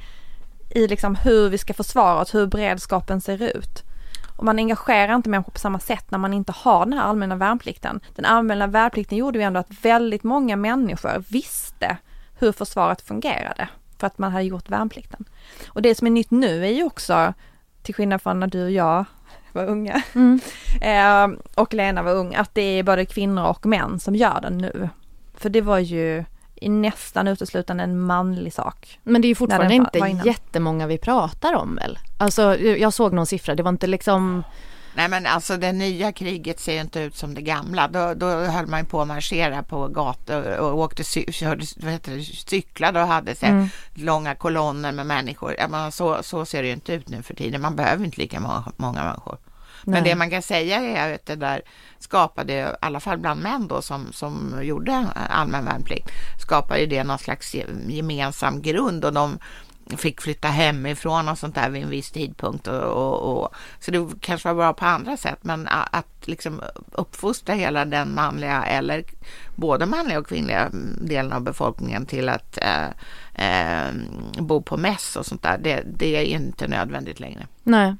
i 0.69 0.87
liksom 0.87 1.15
hur 1.15 1.49
vi 1.49 1.57
ska 1.57 1.73
försvara 1.73 2.21
oss, 2.21 2.35
hur 2.35 2.45
beredskapen 2.47 3.21
ser 3.21 3.43
ut. 3.43 3.83
Och 4.37 4.45
man 4.45 4.59
engagerar 4.59 5.15
inte 5.15 5.29
människor 5.29 5.51
på 5.51 5.59
samma 5.59 5.79
sätt 5.79 6.11
när 6.11 6.17
man 6.17 6.33
inte 6.33 6.51
har 6.51 6.85
den 6.85 6.93
här 6.93 7.01
allmänna 7.01 7.35
värnplikten. 7.35 7.99
Den 8.15 8.25
allmänna 8.25 8.67
värnplikten 8.67 9.17
gjorde 9.17 9.39
ju 9.39 9.43
ändå 9.45 9.59
att 9.59 9.81
väldigt 9.81 10.23
många 10.23 10.55
människor 10.55 11.23
visste 11.29 11.97
hur 12.39 12.51
försvaret 12.51 13.01
fungerade 13.01 13.69
för 13.99 14.07
att 14.07 14.17
man 14.17 14.31
hade 14.31 14.43
gjort 14.43 14.69
värnplikten. 14.69 15.25
Och 15.67 15.81
det 15.81 15.95
som 15.95 16.07
är 16.07 16.11
nytt 16.11 16.31
nu 16.31 16.65
är 16.65 16.71
ju 16.71 16.83
också, 16.83 17.33
till 17.81 17.95
skillnad 17.95 18.21
från 18.21 18.39
när 18.39 18.47
du 18.47 18.63
och 18.63 18.71
jag 18.71 19.05
var 19.51 19.65
unga 19.65 20.01
mm. 20.15 20.39
eh, 20.81 21.39
och 21.55 21.73
Lena 21.73 22.03
var 22.03 22.11
ung, 22.11 22.35
att 22.35 22.55
det 22.55 22.61
är 22.61 22.83
både 22.83 23.05
kvinnor 23.05 23.45
och 23.45 23.65
män 23.65 23.99
som 23.99 24.15
gör 24.15 24.41
den 24.41 24.57
nu. 24.57 24.89
För 25.33 25.49
det 25.49 25.61
var 25.61 25.79
ju 25.79 26.25
i 26.61 26.69
nästan 26.69 27.27
uteslutande 27.27 27.83
en 27.83 27.99
manlig 27.99 28.53
sak. 28.53 28.99
Men 29.03 29.21
det 29.21 29.25
är 29.25 29.29
ju 29.29 29.35
fortfarande 29.35 29.75
inte 29.75 30.19
jättemånga 30.25 30.87
vi 30.87 30.97
pratar 30.97 31.53
om 31.53 31.75
väl? 31.75 31.99
Alltså 32.17 32.57
jag 32.59 32.93
såg 32.93 33.13
någon 33.13 33.25
siffra, 33.25 33.55
det 33.55 33.63
var 33.63 33.69
inte 33.69 33.87
liksom 33.87 34.43
Nej 34.97 35.09
men 35.09 35.25
alltså 35.25 35.57
det 35.57 35.71
nya 35.71 36.11
kriget 36.11 36.59
ser 36.59 36.81
inte 36.81 36.99
ut 36.99 37.15
som 37.15 37.33
det 37.33 37.41
gamla. 37.41 37.87
Då, 37.87 38.13
då 38.13 38.27
höll 38.27 38.67
man 38.67 38.85
på 38.85 39.01
att 39.01 39.07
marschera 39.07 39.63
på 39.63 39.87
gator 39.87 40.57
och 40.57 40.79
åkte 40.79 41.03
körde, 41.31 41.65
vad 41.77 41.91
heter 41.91 42.15
det, 42.15 42.23
cyklade 42.23 43.01
och 43.01 43.07
hade 43.07 43.35
så 43.35 43.45
mm. 43.45 43.69
långa 43.93 44.35
kolonner 44.35 44.91
med 44.91 45.05
människor. 45.05 45.55
Ja, 45.59 45.91
så, 45.91 46.23
så 46.23 46.45
ser 46.45 46.61
det 46.61 46.67
ju 46.67 46.73
inte 46.73 46.93
ut 46.93 47.09
nu 47.09 47.23
för 47.23 47.33
tiden. 47.33 47.61
Man 47.61 47.75
behöver 47.75 48.05
inte 48.05 48.21
lika 48.21 48.39
många, 48.39 48.63
många 48.77 49.03
människor. 49.03 49.37
Nej. 49.83 49.93
Men 49.93 50.03
det 50.03 50.15
man 50.15 50.29
kan 50.29 50.41
säga 50.41 50.81
är 50.81 51.15
att 51.15 51.25
det 51.25 51.35
där 51.35 51.61
skapade, 51.99 52.53
i 52.53 52.65
alla 52.81 52.99
fall 52.99 53.17
bland 53.17 53.41
män 53.41 53.67
då 53.67 53.81
som, 53.81 54.13
som 54.13 54.59
gjorde 54.61 55.05
allmän 55.29 55.65
värnplikt, 55.65 56.09
skapade 56.41 56.85
det 56.85 57.03
någon 57.03 57.19
slags 57.19 57.55
gemensam 57.87 58.61
grund 58.61 59.05
och 59.05 59.13
de 59.13 59.39
fick 59.97 60.21
flytta 60.21 60.47
hemifrån 60.47 61.29
och 61.29 61.37
sånt 61.37 61.55
där 61.55 61.69
vid 61.69 61.83
en 61.83 61.89
viss 61.89 62.11
tidpunkt. 62.11 62.67
Och, 62.67 62.83
och, 62.83 63.43
och, 63.43 63.55
så 63.79 63.91
det 63.91 64.07
kanske 64.21 64.47
var 64.47 64.55
bra 64.55 64.73
på 64.73 64.85
andra 64.85 65.17
sätt, 65.17 65.39
men 65.41 65.67
att 65.67 66.27
liksom 66.27 66.61
uppfostra 66.91 67.55
hela 67.55 67.85
den 67.85 68.13
manliga 68.13 68.63
eller 68.63 69.03
både 69.55 69.85
manliga 69.85 70.19
och 70.19 70.27
kvinnliga 70.27 70.65
mm, 70.65 70.97
delen 71.01 71.33
av 71.33 71.41
befolkningen 71.41 72.05
till 72.05 72.29
att 72.29 72.57
eh, 72.61 72.87
eh, 73.33 73.93
bo 74.39 74.61
på 74.61 74.77
mäss 74.77 75.15
och 75.15 75.25
sånt 75.25 75.43
där, 75.43 75.57
det, 75.57 75.83
det 75.85 76.15
är 76.15 76.23
inte 76.23 76.67
nödvändigt 76.67 77.19
längre. 77.19 77.47
Nej. 77.63 77.95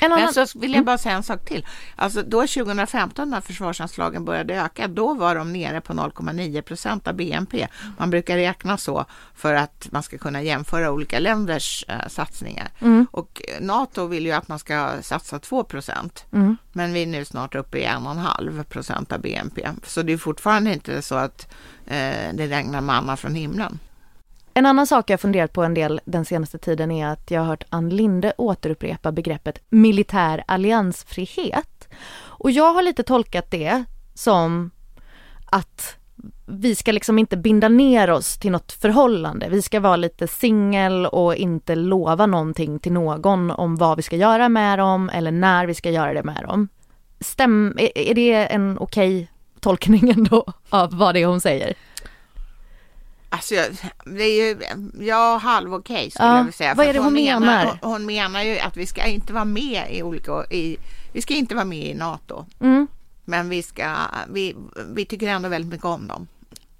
Annan... 0.00 0.20
Men 0.20 0.46
så 0.46 0.58
vill 0.58 0.70
jag 0.70 0.76
mm. 0.76 0.84
bara 0.84 0.98
säga 0.98 1.14
en 1.14 1.22
sak 1.22 1.44
till. 1.44 1.66
Alltså 1.96 2.22
då 2.22 2.46
2015 2.46 3.30
när 3.30 3.40
försvarsanslagen 3.40 4.24
började 4.24 4.54
öka, 4.54 4.88
då 4.88 5.14
var 5.14 5.34
de 5.34 5.52
nere 5.52 5.80
på 5.80 5.92
0,9 5.92 6.62
procent 6.62 7.08
av 7.08 7.14
BNP. 7.14 7.68
Man 7.98 8.10
brukar 8.10 8.36
räkna 8.36 8.76
så 8.78 9.04
för 9.34 9.54
att 9.54 9.88
man 9.90 10.02
ska 10.02 10.18
kunna 10.18 10.42
jämföra 10.42 10.90
olika 10.90 11.18
länders 11.18 11.84
uh, 11.90 12.08
satsningar. 12.08 12.68
Mm. 12.80 13.06
Och 13.10 13.42
NATO 13.60 14.06
vill 14.06 14.26
ju 14.26 14.32
att 14.32 14.48
man 14.48 14.58
ska 14.58 15.02
satsa 15.02 15.38
2 15.38 15.64
procent. 15.64 16.24
Mm. 16.32 16.56
Men 16.72 16.92
vi 16.92 17.02
är 17.02 17.06
nu 17.06 17.24
snart 17.24 17.54
uppe 17.54 17.78
i 17.78 17.86
1,5 17.86 18.64
procent 18.64 19.12
av 19.12 19.20
BNP. 19.20 19.68
Så 19.86 20.02
det 20.02 20.12
är 20.12 20.18
fortfarande 20.18 20.72
inte 20.72 21.02
så 21.02 21.14
att 21.14 21.52
uh, 21.86 22.34
det 22.34 22.46
regnar 22.46 22.80
manna 22.80 23.16
från 23.16 23.34
himlen. 23.34 23.78
En 24.56 24.66
annan 24.66 24.86
sak 24.86 25.10
jag 25.10 25.20
funderat 25.20 25.52
på 25.52 25.62
en 25.62 25.74
del 25.74 26.00
den 26.04 26.24
senaste 26.24 26.58
tiden 26.58 26.90
är 26.90 27.06
att 27.06 27.30
jag 27.30 27.40
har 27.40 27.46
hört 27.46 27.64
Ann 27.68 27.88
Linde 27.88 28.32
återupprepa 28.38 29.12
begreppet 29.12 29.58
militär 29.70 30.44
alliansfrihet. 30.46 31.88
Och 32.16 32.50
jag 32.50 32.74
har 32.74 32.82
lite 32.82 33.02
tolkat 33.02 33.50
det 33.50 33.84
som 34.14 34.70
att 35.46 35.96
vi 36.46 36.74
ska 36.74 36.92
liksom 36.92 37.18
inte 37.18 37.36
binda 37.36 37.68
ner 37.68 38.10
oss 38.10 38.38
till 38.38 38.50
något 38.52 38.72
förhållande. 38.72 39.48
Vi 39.48 39.62
ska 39.62 39.80
vara 39.80 39.96
lite 39.96 40.28
singel 40.28 41.06
och 41.06 41.36
inte 41.36 41.74
lova 41.74 42.26
någonting 42.26 42.78
till 42.78 42.92
någon 42.92 43.50
om 43.50 43.76
vad 43.76 43.96
vi 43.96 44.02
ska 44.02 44.16
göra 44.16 44.48
med 44.48 44.78
dem 44.78 45.10
eller 45.14 45.30
när 45.30 45.66
vi 45.66 45.74
ska 45.74 45.90
göra 45.90 46.14
det 46.14 46.22
med 46.22 46.42
dem. 46.42 46.68
Stäm, 47.20 47.78
är 47.94 48.14
det 48.14 48.32
en 48.32 48.78
okej 48.78 49.16
okay 49.16 49.26
tolkning 49.60 50.10
ändå 50.10 50.44
av 50.68 50.98
vad 50.98 51.14
det 51.14 51.22
är 51.22 51.26
hon 51.26 51.40
säger? 51.40 51.74
Alltså, 53.34 53.54
det 54.04 54.22
är 54.24 54.46
ju, 54.46 54.58
ja, 55.06 55.36
halv 55.36 55.74
okej 55.74 55.94
okay, 55.94 56.10
skulle 56.10 56.28
ja. 56.28 56.36
jag 56.36 56.44
vilja 56.44 56.52
säga. 56.52 56.74
Vad 56.74 56.86
är 56.86 56.92
det 56.92 56.98
hon, 56.98 57.04
hon 57.04 57.24
menar? 57.24 57.78
Hon, 57.82 57.92
hon, 57.92 58.06
menar 58.06 58.42
ju 58.42 58.58
att 58.58 58.76
vi 58.76 58.86
ska 58.86 59.06
inte 59.06 59.32
vara 59.32 59.44
med 59.44 59.86
i 59.90 60.02
olika, 60.02 60.44
i, 60.50 60.76
vi 61.12 61.22
ska 61.22 61.34
inte 61.34 61.54
vara 61.54 61.64
med 61.64 61.86
i 61.86 61.94
NATO. 61.94 62.44
Mm. 62.60 62.86
Men 63.24 63.48
vi 63.48 63.62
ska, 63.62 63.94
vi, 64.28 64.56
vi 64.94 65.04
tycker 65.04 65.28
ändå 65.28 65.48
väldigt 65.48 65.70
mycket 65.70 65.86
om 65.86 66.06
dem. 66.06 66.26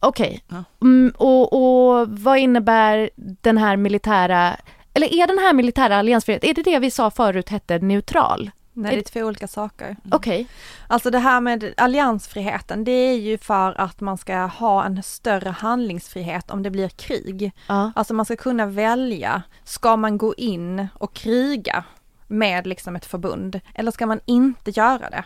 Okej, 0.00 0.42
okay. 0.46 0.58
ja. 0.58 0.86
mm, 0.86 1.12
och, 1.16 1.52
och 1.52 2.08
vad 2.08 2.38
innebär 2.38 3.10
den 3.16 3.58
här 3.58 3.76
militära, 3.76 4.56
eller 4.94 5.14
är 5.14 5.26
den 5.26 5.38
här 5.38 5.52
militära 5.52 5.96
alliansfriheten, 5.96 6.50
är 6.50 6.54
det 6.54 6.62
det 6.62 6.78
vi 6.78 6.90
sa 6.90 7.10
förut 7.10 7.48
hette 7.48 7.78
neutral? 7.78 8.50
Nej, 8.74 8.94
det 8.94 9.00
är 9.00 9.20
två 9.20 9.26
olika 9.26 9.48
saker. 9.48 9.84
Mm. 9.84 9.98
Okej. 10.10 10.40
Okay. 10.40 10.46
Alltså 10.86 11.10
det 11.10 11.18
här 11.18 11.40
med 11.40 11.74
alliansfriheten, 11.76 12.84
det 12.84 12.92
är 12.92 13.16
ju 13.16 13.38
för 13.38 13.80
att 13.80 14.00
man 14.00 14.18
ska 14.18 14.36
ha 14.36 14.84
en 14.84 15.02
större 15.02 15.50
handlingsfrihet 15.50 16.50
om 16.50 16.62
det 16.62 16.70
blir 16.70 16.88
krig. 16.88 17.52
Uh. 17.70 17.90
Alltså 17.94 18.14
man 18.14 18.24
ska 18.24 18.36
kunna 18.36 18.66
välja, 18.66 19.42
ska 19.64 19.96
man 19.96 20.18
gå 20.18 20.34
in 20.34 20.88
och 20.94 21.14
kriga 21.14 21.84
med 22.26 22.66
liksom 22.66 22.96
ett 22.96 23.06
förbund 23.06 23.60
eller 23.74 23.90
ska 23.90 24.06
man 24.06 24.20
inte 24.24 24.70
göra 24.70 25.10
det? 25.10 25.24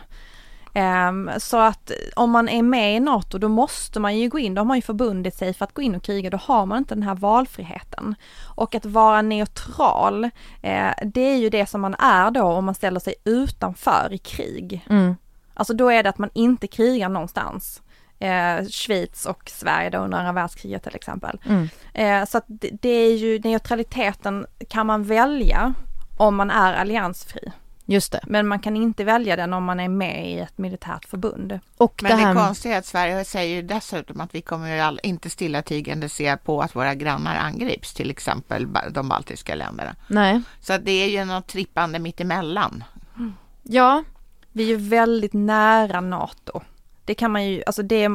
Um, 0.79 1.31
så 1.37 1.57
att 1.57 1.91
om 2.15 2.31
man 2.31 2.49
är 2.49 2.61
med 2.61 2.95
i 2.95 2.99
NATO 2.99 3.37
då 3.37 3.49
måste 3.49 3.99
man 3.99 4.17
ju 4.17 4.29
gå 4.29 4.39
in, 4.39 4.53
då 4.53 4.59
har 4.59 4.65
man 4.65 4.77
ju 4.77 4.81
förbundit 4.81 5.35
sig 5.35 5.53
för 5.53 5.65
att 5.65 5.73
gå 5.73 5.81
in 5.81 5.95
och 5.95 6.03
kriga, 6.03 6.29
då 6.29 6.37
har 6.37 6.65
man 6.65 6.77
inte 6.77 6.95
den 6.95 7.03
här 7.03 7.15
valfriheten. 7.15 8.15
Och 8.55 8.75
att 8.75 8.85
vara 8.85 9.21
neutral, 9.21 10.23
eh, 10.61 10.91
det 11.05 11.21
är 11.21 11.37
ju 11.37 11.49
det 11.49 11.65
som 11.65 11.81
man 11.81 11.95
är 11.99 12.31
då 12.31 12.43
om 12.43 12.65
man 12.65 12.75
ställer 12.75 12.99
sig 12.99 13.15
utanför 13.25 14.07
i 14.11 14.17
krig. 14.17 14.85
Mm. 14.89 15.15
Alltså 15.53 15.73
då 15.73 15.89
är 15.89 16.03
det 16.03 16.09
att 16.09 16.17
man 16.17 16.29
inte 16.33 16.67
krigar 16.67 17.09
någonstans. 17.09 17.81
Eh, 18.19 18.65
Schweiz 18.67 19.25
och 19.25 19.49
Sverige 19.49 19.89
då 19.89 19.97
under 19.97 20.17
andra 20.17 20.31
världskriget 20.31 20.83
till 20.83 20.95
exempel. 20.95 21.39
Mm. 21.45 21.69
Eh, 21.93 22.25
så 22.25 22.37
att 22.37 22.45
det, 22.47 22.69
det 22.81 22.89
är 22.89 23.17
ju 23.17 23.39
neutraliteten 23.39 24.45
kan 24.69 24.87
man 24.87 25.03
välja 25.03 25.73
om 26.17 26.35
man 26.35 26.49
är 26.49 26.73
alliansfri. 26.73 27.51
Just 27.89 28.11
det. 28.11 28.19
Men 28.27 28.47
man 28.47 28.59
kan 28.59 28.75
inte 28.75 29.03
välja 29.03 29.35
den 29.35 29.53
om 29.53 29.63
man 29.63 29.79
är 29.79 29.89
med 29.89 30.29
i 30.31 30.39
ett 30.39 30.57
militärt 30.57 31.05
förbund. 31.05 31.59
Och 31.77 31.99
Men 32.03 32.11
det, 32.11 32.17
här... 32.17 32.33
det 32.33 32.39
konstiga 32.39 32.75
är 32.75 32.79
att 32.79 32.85
Sverige 32.85 33.25
säger 33.25 33.63
dessutom 33.63 34.21
att 34.21 34.35
vi 34.35 34.41
kommer 34.41 35.05
inte 35.05 35.29
stillatigande 35.29 36.09
se 36.09 36.37
på 36.37 36.61
att 36.61 36.75
våra 36.75 36.95
grannar 36.95 37.35
angrips, 37.35 37.93
till 37.93 38.09
exempel 38.09 38.67
de 38.91 39.09
baltiska 39.09 39.55
länderna. 39.55 39.95
Nej. 40.07 40.41
Så 40.61 40.77
det 40.77 40.91
är 40.91 41.07
ju 41.07 41.25
något 41.25 41.47
trippande 41.47 41.99
mittemellan. 41.99 42.83
Mm. 43.17 43.33
Ja. 43.63 44.03
Vi 44.51 44.63
är 44.63 44.67
ju 44.67 44.89
väldigt 44.89 45.33
nära 45.33 46.01
NATO. 46.01 46.61
Det 47.05 47.15
kan 47.15 47.31
man 47.31 47.45
ju, 47.45 47.63
alltså 47.65 47.83
det, 47.83 48.09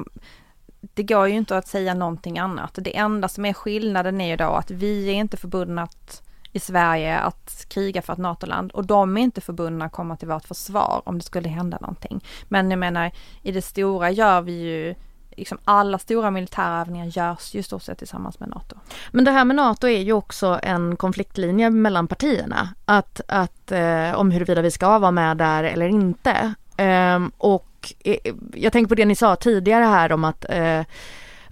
det 0.80 1.02
går 1.02 1.28
ju 1.28 1.34
inte 1.34 1.58
att 1.58 1.68
säga 1.68 1.94
någonting 1.94 2.38
annat. 2.38 2.78
Det 2.82 2.96
enda 2.96 3.28
som 3.28 3.44
är 3.44 3.52
skillnaden 3.52 4.20
är 4.20 4.28
ju 4.28 4.36
då 4.36 4.50
att 4.50 4.70
vi 4.70 5.08
är 5.08 5.14
inte 5.14 5.36
förbundna 5.36 5.82
att 5.82 6.23
i 6.54 6.60
Sverige 6.60 7.18
att 7.18 7.66
kriga 7.68 8.02
för 8.02 8.12
ett 8.12 8.18
NATO-land 8.18 8.70
och 8.72 8.86
de 8.86 9.16
är 9.16 9.20
inte 9.20 9.40
förbundna 9.40 9.84
att 9.84 9.92
komma 9.92 10.16
till 10.16 10.28
vårt 10.28 10.44
försvar 10.44 11.02
om 11.04 11.18
det 11.18 11.24
skulle 11.24 11.48
hända 11.48 11.78
någonting. 11.80 12.24
Men 12.48 12.70
jag 12.70 12.78
menar, 12.78 13.10
i 13.42 13.52
det 13.52 13.62
stora 13.62 14.10
gör 14.10 14.40
vi 14.40 14.52
ju 14.52 14.94
liksom 15.36 15.58
alla 15.64 15.98
stora 15.98 16.30
militära 16.30 16.80
övningar 16.80 17.06
görs 17.06 17.54
ju 17.54 17.62
stort 17.62 17.82
sett 17.82 17.98
tillsammans 17.98 18.40
med 18.40 18.48
NATO. 18.48 18.76
Men 19.10 19.24
det 19.24 19.30
här 19.30 19.44
med 19.44 19.56
NATO 19.56 19.86
är 19.88 20.00
ju 20.00 20.12
också 20.12 20.60
en 20.62 20.96
konfliktlinje 20.96 21.70
mellan 21.70 22.06
partierna. 22.06 22.68
Att, 22.84 23.20
att 23.28 23.72
eh, 23.72 24.14
om 24.14 24.30
huruvida 24.30 24.62
vi 24.62 24.70
ska 24.70 24.98
vara 24.98 25.10
med 25.10 25.36
där 25.36 25.64
eller 25.64 25.86
inte. 25.86 26.54
Eh, 26.76 27.20
och 27.38 27.94
eh, 28.04 28.34
jag 28.54 28.72
tänker 28.72 28.88
på 28.88 28.94
det 28.94 29.04
ni 29.04 29.16
sa 29.16 29.36
tidigare 29.36 29.84
här 29.84 30.12
om 30.12 30.24
att 30.24 30.46
eh, 30.48 30.82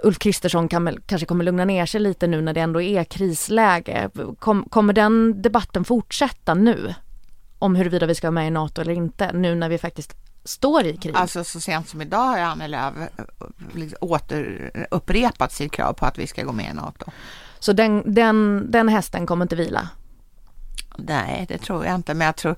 Ulf 0.02 0.18
Kristersson 0.18 0.68
kan, 0.68 0.98
kanske 1.06 1.26
kommer 1.26 1.44
lugna 1.44 1.64
ner 1.64 1.86
sig 1.86 2.00
lite 2.00 2.26
nu 2.26 2.42
när 2.42 2.52
det 2.52 2.60
ändå 2.60 2.82
är 2.82 3.04
krisläge. 3.04 4.10
Kom, 4.38 4.64
kommer 4.64 4.92
den 4.92 5.42
debatten 5.42 5.84
fortsätta 5.84 6.54
nu? 6.54 6.94
Om 7.58 7.74
huruvida 7.74 8.06
vi 8.06 8.14
ska 8.14 8.26
vara 8.26 8.34
med 8.34 8.46
i 8.46 8.50
NATO 8.50 8.80
eller 8.80 8.92
inte, 8.92 9.32
nu 9.32 9.54
när 9.54 9.68
vi 9.68 9.78
faktiskt 9.78 10.16
står 10.44 10.86
i 10.86 10.96
krig. 10.96 11.16
Alltså 11.16 11.44
så 11.44 11.60
sent 11.60 11.88
som 11.88 12.02
idag 12.02 12.18
har 12.18 12.38
Annie 12.38 12.68
Lööf 12.68 12.94
eh, 12.96 13.24
liksom 13.74 13.98
åter 14.00 14.70
upprepat 14.90 15.52
sitt 15.52 15.72
krav 15.72 15.92
på 15.92 16.06
att 16.06 16.18
vi 16.18 16.26
ska 16.26 16.42
gå 16.42 16.52
med 16.52 16.70
i 16.70 16.74
NATO. 16.74 17.10
Så 17.58 17.72
den, 17.72 18.14
den, 18.14 18.66
den 18.70 18.88
hästen 18.88 19.26
kommer 19.26 19.44
inte 19.44 19.56
vila? 19.56 19.88
Nej, 20.96 21.46
det 21.48 21.58
tror 21.58 21.86
jag 21.86 21.94
inte, 21.94 22.14
men 22.14 22.24
jag 22.26 22.36
tror 22.36 22.56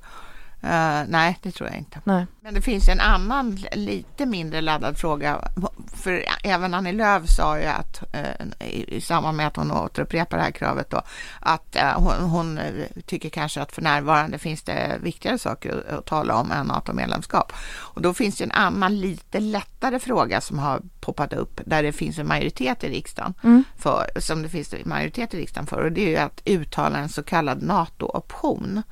Uh, 0.65 1.05
nej, 1.09 1.39
det 1.43 1.51
tror 1.51 1.69
jag 1.69 1.79
inte. 1.79 2.01
Nej. 2.05 2.27
Men 2.41 2.55
det 2.55 2.63
finns 2.63 2.89
en 2.89 3.01
annan 3.01 3.59
lite 3.73 4.27
mindre 4.27 4.61
laddad 4.61 4.99
fråga. 4.99 5.49
För 5.95 6.25
även 6.45 6.75
Annie 6.75 6.93
Lööf 6.93 7.29
sa 7.29 7.59
ju 7.59 7.67
att 7.67 8.03
uh, 8.15 8.67
i, 8.69 8.97
i 8.97 9.01
samband 9.01 9.37
med 9.37 9.47
att 9.47 9.57
hon 9.57 9.73
återupprepar 9.73 10.37
det 10.37 10.43
här 10.43 10.51
kravet 10.51 10.91
då, 10.91 11.03
att 11.41 11.77
uh, 11.77 12.01
hon, 12.01 12.31
hon, 12.31 12.61
tycker 13.07 13.29
kanske 13.29 13.63
att 13.63 13.73
för 13.73 13.83
närvarande 13.83 14.39
finns 14.39 14.63
det 14.63 14.99
viktigare 15.03 15.39
saker 15.39 15.85
att, 15.89 15.99
att 15.99 16.07
tala 16.07 16.37
om 16.37 16.51
än 16.51 16.67
NATO-medlemskap. 16.67 17.53
Och 17.77 18.03
då 18.03 18.15
finns 18.15 18.37
det 18.37 18.45
en 18.45 18.53
annan 18.53 19.01
lite 19.01 19.41
lättare 19.41 19.99
fråga 19.99 20.41
som 20.41 20.59
har 20.59 20.81
poppat 21.01 21.33
upp 21.33 21.61
där 21.67 21.83
det 21.83 21.93
finns 21.93 22.19
en 22.19 22.29
majoritet 22.29 22.85
i 22.85 22.89
riksdagen 22.89 23.35
mm. 23.43 23.65
för, 23.77 24.21
som 24.21 24.43
det 24.43 24.49
finns 24.49 24.75
majoritet 24.85 25.35
i 25.35 25.39
riksdagen 25.39 25.67
för 25.67 25.85
och 25.85 25.93
det 25.93 26.05
är 26.05 26.09
ju 26.09 26.17
att 26.17 26.43
uttala 26.45 26.99
en 26.99 27.09
så 27.09 27.23
kallad 27.23 27.63
NATO-option. 27.63 28.83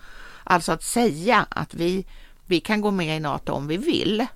Alltså 0.44 0.72
att 0.72 0.82
säga 0.82 1.46
att 1.50 1.74
vi, 1.74 2.06
vi 2.46 2.60
kan 2.60 2.80
gå 2.80 2.90
med 2.90 3.16
i 3.16 3.20
NATO 3.20 3.52
om 3.52 3.66
vi 3.66 3.76
vill. 3.76 4.26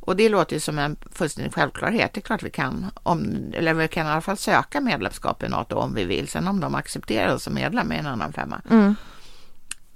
Och 0.00 0.16
det 0.16 0.28
låter 0.28 0.56
ju 0.56 0.60
som 0.60 0.78
en 0.78 0.96
fullständig 1.12 1.54
självklarhet. 1.54 2.12
Det 2.14 2.20
är 2.20 2.22
klart 2.22 2.42
vi 2.42 2.50
kan, 2.50 2.86
om, 3.02 3.36
eller 3.54 3.74
vi 3.74 3.88
kan 3.88 4.06
i 4.06 4.10
alla 4.10 4.20
fall 4.20 4.36
söka 4.36 4.80
medlemskap 4.80 5.42
i 5.42 5.48
NATO 5.48 5.76
om 5.76 5.94
vi 5.94 6.04
vill. 6.04 6.28
Sen 6.28 6.48
om 6.48 6.60
de 6.60 6.74
accepterar 6.74 7.34
oss 7.34 7.42
som 7.42 7.54
medlem 7.54 7.92
är 7.92 7.96
en 7.96 8.06
annan 8.06 8.32
femma. 8.32 8.60
Mm. 8.70 8.94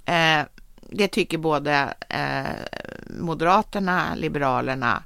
Eh, 0.05 0.45
det 0.89 1.07
tycker 1.07 1.37
både 1.37 1.93
eh, 2.09 2.79
Moderaterna, 3.19 4.15
Liberalerna, 4.15 5.03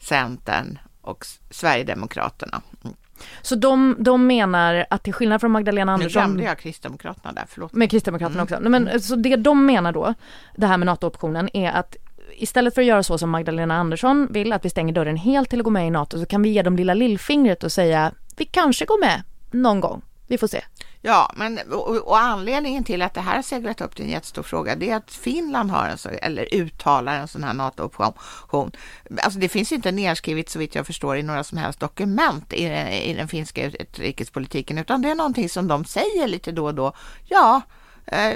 Centern 0.00 0.78
och 1.00 1.26
Sverigedemokraterna. 1.50 2.62
Mm. 2.84 2.96
Så 3.42 3.54
de, 3.54 3.96
de 3.98 4.26
menar 4.26 4.86
att 4.90 5.02
till 5.02 5.12
skillnad 5.12 5.40
från 5.40 5.50
Magdalena 5.50 5.92
Andersson... 5.92 6.22
Nu 6.22 6.26
glömde 6.26 6.44
jag 6.44 6.58
Kristdemokraterna 6.58 7.32
där, 7.32 7.44
förlåt. 7.48 7.72
Med 7.72 7.90
Kristdemokraterna 7.90 8.42
mm. 8.42 8.54
också. 8.54 8.70
Men, 8.70 9.00
så 9.00 9.16
det 9.16 9.36
de 9.36 9.66
menar 9.66 9.92
då, 9.92 10.14
det 10.56 10.66
här 10.66 10.76
med 10.76 10.86
NATO-optionen, 10.86 11.56
är 11.56 11.72
att 11.72 11.96
istället 12.32 12.74
för 12.74 12.82
att 12.82 12.86
göra 12.86 13.02
så 13.02 13.18
som 13.18 13.30
Magdalena 13.30 13.76
Andersson 13.76 14.28
vill, 14.30 14.52
att 14.52 14.64
vi 14.64 14.70
stänger 14.70 14.94
dörren 14.94 15.16
helt 15.16 15.50
till 15.50 15.60
att 15.60 15.64
gå 15.64 15.70
med 15.70 15.86
i 15.86 15.90
NATO, 15.90 16.18
så 16.18 16.26
kan 16.26 16.42
vi 16.42 16.48
ge 16.48 16.62
dem 16.62 16.76
lilla 16.76 16.94
lillfingret 16.94 17.64
och 17.64 17.72
säga 17.72 18.12
vi 18.36 18.44
kanske 18.44 18.84
går 18.84 19.00
med 19.00 19.22
någon 19.50 19.80
gång. 19.80 20.02
Vi 20.26 20.38
får 20.38 20.46
se. 20.46 20.64
Ja, 21.02 21.32
men 21.36 21.58
och, 21.72 21.96
och, 21.96 22.18
anledningen 22.18 22.84
till 22.84 23.02
att 23.02 23.14
det 23.14 23.20
här 23.20 23.34
har 23.34 23.42
seglat 23.42 23.80
upp 23.80 23.96
till 23.96 24.04
en 24.04 24.10
jättestor 24.10 24.42
fråga, 24.42 24.76
det 24.76 24.90
är 24.90 24.96
att 24.96 25.10
Finland 25.10 25.70
har 25.70 25.88
en 25.88 25.98
så, 25.98 26.08
eller 26.08 26.54
uttalar 26.54 27.20
en 27.20 27.28
sån 27.28 27.44
här 27.44 27.54
NATO-option. 27.54 28.72
Alltså 29.22 29.38
det 29.38 29.48
finns 29.48 29.72
inte 29.72 29.92
nedskrivet 29.92 30.48
så 30.48 30.58
vitt 30.58 30.74
jag 30.74 30.86
förstår 30.86 31.16
i 31.16 31.22
några 31.22 31.44
som 31.44 31.58
helst 31.58 31.80
dokument 31.80 32.52
i, 32.52 32.64
i 33.04 33.14
den 33.14 33.28
finska 33.28 33.64
utrikespolitiken, 33.64 34.78
utan 34.78 35.02
det 35.02 35.10
är 35.10 35.14
någonting 35.14 35.48
som 35.48 35.68
de 35.68 35.84
säger 35.84 36.28
lite 36.28 36.52
då 36.52 36.64
och 36.64 36.74
då. 36.74 36.92
Ja, 37.28 37.62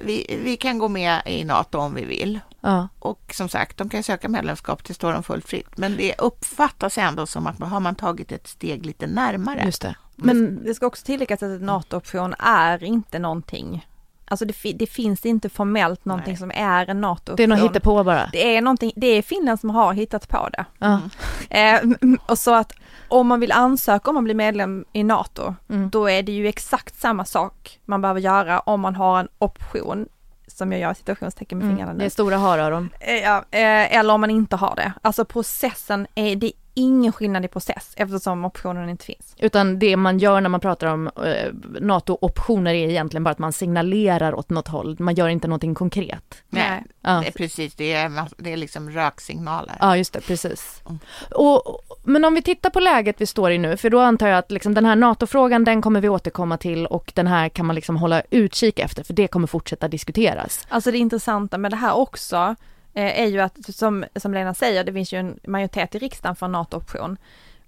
vi, 0.02 0.40
vi 0.44 0.56
kan 0.56 0.78
gå 0.78 0.88
med 0.88 1.22
i 1.26 1.44
NATO 1.44 1.78
om 1.78 1.94
vi 1.94 2.04
vill. 2.04 2.40
Ja. 2.60 2.88
Och 2.98 3.32
som 3.34 3.48
sagt, 3.48 3.76
de 3.76 3.88
kan 3.88 4.02
söka 4.02 4.28
medlemskap, 4.28 4.84
det 4.84 4.94
står 4.94 5.12
dem 5.12 5.22
fullt 5.22 5.48
fritt. 5.48 5.78
Men 5.78 5.96
det 5.96 6.14
uppfattas 6.18 6.98
ändå 6.98 7.26
som 7.26 7.46
att 7.46 7.60
har 7.60 7.80
man 7.80 7.94
tagit 7.94 8.32
ett 8.32 8.46
steg 8.46 8.86
lite 8.86 9.06
närmare. 9.06 9.64
Just 9.64 9.82
det. 9.82 9.96
Men 10.16 10.64
det 10.64 10.74
ska 10.74 10.86
också 10.86 11.04
tilläggas 11.04 11.42
att 11.42 11.60
en 11.60 11.66
NATO-option 11.66 12.34
är 12.38 12.84
inte 12.84 13.18
någonting 13.18 13.86
Alltså 14.26 14.44
det, 14.44 14.72
det, 14.72 14.86
finns 14.86 15.26
inte 15.26 15.48
formellt 15.48 16.04
någonting 16.04 16.32
Nej. 16.32 16.38
som 16.38 16.50
är 16.50 16.90
en 16.90 17.00
NATO-option. 17.00 17.36
Det 17.36 17.42
är 17.42 17.62
något 17.62 17.82
på 17.82 18.04
bara? 18.04 18.28
Det 18.32 18.56
är 18.56 18.60
någonting, 18.60 18.92
det 18.96 19.06
är 19.06 19.22
Finland 19.22 19.60
som 19.60 19.70
har 19.70 19.92
hittat 19.92 20.28
på 20.28 20.48
det. 20.52 20.64
Mm. 20.80 21.00
Eh, 21.50 21.80
och 22.26 22.38
så 22.38 22.54
att 22.54 22.72
om 23.08 23.26
man 23.26 23.40
vill 23.40 23.52
ansöka 23.52 24.10
om 24.10 24.16
att 24.16 24.24
bli 24.24 24.34
medlem 24.34 24.84
i 24.92 25.02
NATO, 25.02 25.54
mm. 25.68 25.90
då 25.90 26.10
är 26.10 26.22
det 26.22 26.32
ju 26.32 26.46
exakt 26.46 27.00
samma 27.00 27.24
sak 27.24 27.80
man 27.84 28.00
behöver 28.00 28.20
göra 28.20 28.60
om 28.60 28.80
man 28.80 28.96
har 28.96 29.20
en 29.20 29.28
option 29.38 30.08
som 30.46 30.72
jag 30.72 30.80
gör 30.80 30.94
situationstecken 30.94 31.58
med 31.58 31.64
mm. 31.64 31.76
fingrarna 31.76 31.92
nu. 31.92 31.98
Det 31.98 32.04
är 32.04 32.10
stora 32.10 32.36
haröron. 32.36 32.90
Eh, 33.00 33.14
ja, 33.14 33.36
eh, 33.50 33.96
eller 33.96 34.14
om 34.14 34.20
man 34.20 34.30
inte 34.30 34.56
har 34.56 34.76
det. 34.76 34.92
Alltså 35.02 35.24
processen 35.24 36.06
är, 36.14 36.36
det 36.36 36.52
ingen 36.74 37.12
skillnad 37.12 37.44
i 37.44 37.48
process 37.48 37.92
eftersom 37.96 38.44
optionen 38.44 38.88
inte 38.88 39.04
finns. 39.04 39.34
Utan 39.38 39.78
det 39.78 39.96
man 39.96 40.18
gör 40.18 40.40
när 40.40 40.48
man 40.48 40.60
pratar 40.60 40.86
om 40.86 41.06
eh, 41.06 41.52
NATO-optioner 41.80 42.74
är 42.74 42.88
egentligen 42.88 43.24
bara 43.24 43.30
att 43.30 43.38
man 43.38 43.52
signalerar 43.52 44.34
åt 44.34 44.50
något 44.50 44.68
håll. 44.68 44.96
Man 44.98 45.14
gör 45.14 45.28
inte 45.28 45.48
någonting 45.48 45.74
konkret. 45.74 46.42
Nej, 46.48 46.84
ja. 47.00 47.10
det 47.10 47.26
är 47.26 47.32
precis. 47.32 47.74
Det 47.74 47.92
är, 47.92 48.28
det 48.36 48.52
är 48.52 48.56
liksom 48.56 48.90
röksignaler. 48.90 49.74
Ja, 49.80 49.96
just 49.96 50.12
det, 50.12 50.20
precis. 50.20 50.82
Mm. 50.86 50.98
Och, 51.30 51.80
men 52.04 52.24
om 52.24 52.34
vi 52.34 52.42
tittar 52.42 52.70
på 52.70 52.80
läget 52.80 53.20
vi 53.20 53.26
står 53.26 53.50
i 53.50 53.58
nu, 53.58 53.76
för 53.76 53.90
då 53.90 54.00
antar 54.00 54.28
jag 54.28 54.38
att 54.38 54.50
liksom 54.50 54.74
den 54.74 54.86
här 54.86 54.96
NATO-frågan, 54.96 55.64
den 55.64 55.82
kommer 55.82 56.00
vi 56.00 56.08
återkomma 56.08 56.56
till 56.56 56.86
och 56.86 57.12
den 57.14 57.26
här 57.26 57.48
kan 57.48 57.66
man 57.66 57.76
liksom 57.76 57.96
hålla 57.96 58.22
utkik 58.30 58.78
efter, 58.78 59.04
för 59.04 59.14
det 59.14 59.28
kommer 59.28 59.46
fortsätta 59.46 59.88
diskuteras. 59.88 60.66
Alltså 60.68 60.90
det 60.90 60.98
intressanta 60.98 61.58
med 61.58 61.70
det 61.70 61.76
här 61.76 61.94
också, 61.94 62.56
Eh, 62.94 63.20
är 63.20 63.26
ju 63.26 63.40
att, 63.40 63.74
som, 63.74 64.04
som 64.16 64.34
Lena 64.34 64.54
säger, 64.54 64.84
det 64.84 64.92
finns 64.92 65.12
ju 65.12 65.18
en 65.18 65.40
majoritet 65.46 65.94
i 65.94 65.98
riksdagen 65.98 66.36
för 66.36 66.46
en 66.46 66.52
NATO-option. 66.52 67.16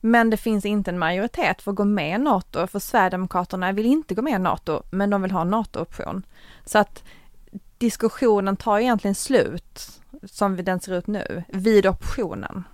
Men 0.01 0.31
det 0.31 0.37
finns 0.37 0.65
inte 0.65 0.91
en 0.91 0.99
majoritet 0.99 1.63
för 1.63 1.71
att 1.71 1.77
gå 1.77 1.85
med 1.85 2.15
i 2.15 2.23
NATO, 2.23 2.67
för 2.67 2.79
Sverigedemokraterna 2.79 3.73
vill 3.73 3.87
inte 3.87 4.15
gå 4.15 4.23
med 4.23 4.35
i 4.35 4.39
NATO, 4.39 4.83
men 4.91 5.11
de 5.11 5.23
vill 5.23 5.31
ha 5.31 5.41
en 5.41 5.51
NATO-option. 5.51 6.23
Så 6.65 6.79
att 6.79 7.05
diskussionen 7.79 8.57
tar 8.57 8.79
egentligen 8.79 9.15
slut, 9.15 10.01
som 10.25 10.65
den 10.65 10.81
ser 10.81 10.95
ut 10.95 11.07
nu, 11.07 11.43
vid 11.49 11.87
optionen. 11.87 12.65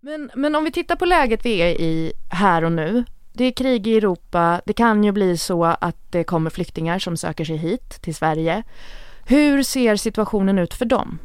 Men, 0.00 0.30
men 0.34 0.54
om 0.54 0.64
vi 0.64 0.72
tittar 0.72 0.96
på 0.96 1.04
läget 1.04 1.44
vi 1.46 1.58
är 1.58 1.80
i 1.80 2.12
här 2.30 2.64
och 2.64 2.72
nu. 2.72 3.04
Det 3.32 3.44
är 3.44 3.52
krig 3.52 3.86
i 3.86 3.96
Europa, 3.96 4.60
det 4.64 4.72
kan 4.72 5.04
ju 5.04 5.12
bli 5.12 5.38
så 5.38 5.64
att 5.64 6.12
det 6.12 6.24
kommer 6.24 6.50
flyktingar 6.50 6.98
som 6.98 7.16
söker 7.16 7.44
sig 7.44 7.56
hit 7.56 8.02
till 8.02 8.14
Sverige. 8.14 8.62
Hur 9.26 9.62
ser 9.62 9.96
situationen 9.96 10.58
ut 10.58 10.74
för 10.74 10.84
dem? 10.84 11.18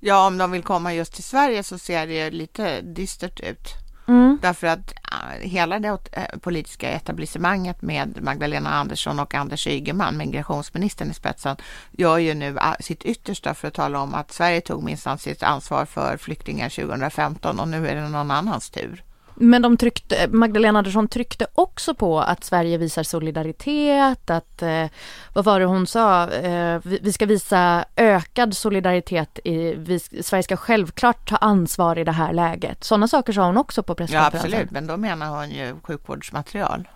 Ja, 0.00 0.26
om 0.26 0.38
de 0.38 0.50
vill 0.50 0.62
komma 0.62 0.94
just 0.94 1.12
till 1.12 1.24
Sverige 1.24 1.62
så 1.62 1.78
ser 1.78 2.06
det 2.06 2.30
lite 2.30 2.80
dystert 2.80 3.40
ut. 3.40 3.74
Mm. 4.08 4.38
Därför 4.42 4.66
att 4.66 4.92
hela 5.40 5.78
det 5.78 5.88
äh, 6.12 6.38
politiska 6.40 6.90
etablissemanget 6.90 7.82
med 7.82 8.22
Magdalena 8.22 8.70
Andersson 8.70 9.20
och 9.20 9.34
Anders 9.34 9.66
Ygeman, 9.66 10.16
migrationsministern 10.16 11.10
i 11.10 11.14
spetsen, 11.14 11.56
gör 11.90 12.18
ju 12.18 12.34
nu 12.34 12.58
sitt 12.80 13.04
yttersta 13.04 13.54
för 13.54 13.68
att 13.68 13.74
tala 13.74 14.00
om 14.00 14.14
att 14.14 14.32
Sverige 14.32 14.60
tog 14.60 14.82
minstans 14.82 15.22
sitt 15.22 15.42
ansvar 15.42 15.84
för 15.84 16.16
flyktingar 16.16 16.68
2015 16.68 17.60
och 17.60 17.68
nu 17.68 17.88
är 17.88 17.94
det 17.94 18.08
någon 18.08 18.30
annans 18.30 18.70
tur. 18.70 19.04
Men 19.42 19.62
de 19.62 19.76
tryckte, 19.76 20.28
Magdalena 20.28 20.78
Andersson 20.78 21.08
tryckte 21.08 21.46
också 21.54 21.94
på 21.94 22.20
att 22.20 22.44
Sverige 22.44 22.78
visar 22.78 23.02
solidaritet, 23.02 24.30
att, 24.30 24.62
eh, 24.62 24.86
vad 25.32 25.44
var 25.44 25.60
det 25.60 25.66
hon 25.66 25.86
sa, 25.86 26.30
eh, 26.30 26.80
vi, 26.84 26.98
vi, 27.02 27.12
ska 27.12 27.26
visa 27.26 27.84
ökad 27.96 28.56
solidaritet, 28.56 29.38
i, 29.44 29.74
vi, 29.74 29.98
Sverige 30.00 30.42
ska 30.42 30.56
självklart 30.56 31.28
ta 31.28 31.36
ansvar 31.36 31.98
i 31.98 32.04
det 32.04 32.12
här 32.12 32.32
läget. 32.32 32.84
Sådana 32.84 33.08
saker 33.08 33.32
sa 33.32 33.46
hon 33.46 33.56
också 33.56 33.82
på 33.82 33.94
presskonferensen. 33.94 34.50
Ja 34.50 34.56
absolut, 34.56 34.70
men 34.70 34.86
då 34.86 34.96
menar 34.96 35.28
hon 35.28 35.50
ju 35.50 35.74
sjukvårdsmaterial. 35.82 36.88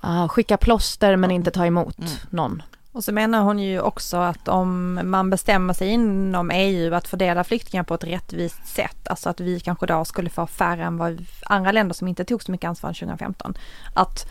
Ah, 0.00 0.28
skicka 0.28 0.56
plåster 0.56 1.16
men 1.16 1.30
inte 1.30 1.50
ta 1.50 1.66
emot 1.66 1.98
mm. 1.98 2.10
någon. 2.30 2.62
Och 2.92 3.04
så 3.04 3.12
menar 3.12 3.42
hon 3.42 3.58
ju 3.58 3.80
också 3.80 4.16
att 4.16 4.48
om 4.48 5.00
man 5.04 5.30
bestämmer 5.30 5.74
sig 5.74 5.88
inom 5.88 6.50
EU 6.50 6.94
att 6.94 7.08
fördela 7.08 7.44
flyktingar 7.44 7.84
på 7.84 7.94
ett 7.94 8.04
rättvist 8.04 8.66
sätt, 8.66 9.08
alltså 9.08 9.30
att 9.30 9.40
vi 9.40 9.60
kanske 9.60 9.86
då 9.86 10.04
skulle 10.04 10.30
få 10.30 10.46
färre 10.46 10.84
än 10.84 10.96
vad 10.96 11.26
andra 11.42 11.72
länder 11.72 11.94
som 11.94 12.08
inte 12.08 12.24
tog 12.24 12.42
så 12.42 12.52
mycket 12.52 12.68
ansvar 12.68 12.92
2015, 12.92 13.54
att 13.94 14.26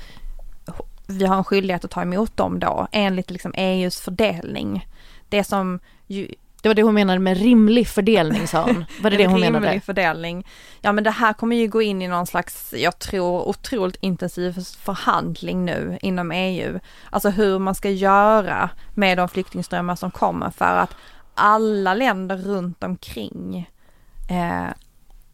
vi 1.07 1.25
har 1.25 1.37
en 1.37 1.43
skyldighet 1.43 1.85
att 1.85 1.91
ta 1.91 2.01
emot 2.01 2.37
dem 2.37 2.59
då 2.59 2.87
enligt 2.91 3.31
liksom 3.31 3.53
EUs 3.55 4.01
fördelning. 4.01 4.87
Det 5.29 5.43
som 5.43 5.79
ju 6.07 6.35
det 6.61 6.69
var 6.69 6.73
det 6.73 6.83
hon 6.83 6.93
menade 6.93 7.19
med 7.19 7.37
rimlig 7.37 7.87
fördelning 7.87 8.47
sa 8.47 8.63
hon. 8.63 8.85
Var 9.01 9.09
det 9.09 9.17
det 9.17 9.27
hon 9.27 9.39
menade? 9.39 9.67
Rimlig 9.67 9.83
fördelning. 9.83 10.47
Ja 10.81 10.91
men 10.91 11.03
det 11.03 11.11
här 11.11 11.33
kommer 11.33 11.55
ju 11.55 11.67
gå 11.67 11.81
in 11.81 12.01
i 12.01 12.07
någon 12.07 12.27
slags, 12.27 12.73
jag 12.77 12.99
tror 12.99 13.47
otroligt 13.47 13.97
intensiv 14.01 14.65
förhandling 14.81 15.65
nu 15.65 15.97
inom 16.01 16.31
EU. 16.31 16.79
Alltså 17.09 17.29
hur 17.29 17.59
man 17.59 17.75
ska 17.75 17.89
göra 17.89 18.69
med 18.95 19.17
de 19.17 19.29
flyktingströmmar 19.29 19.95
som 19.95 20.11
kommer 20.11 20.49
för 20.49 20.77
att 20.77 20.95
alla 21.33 21.93
länder 21.93 22.37
runt 22.37 22.83
omkring 22.83 23.69
eh, 24.29 24.73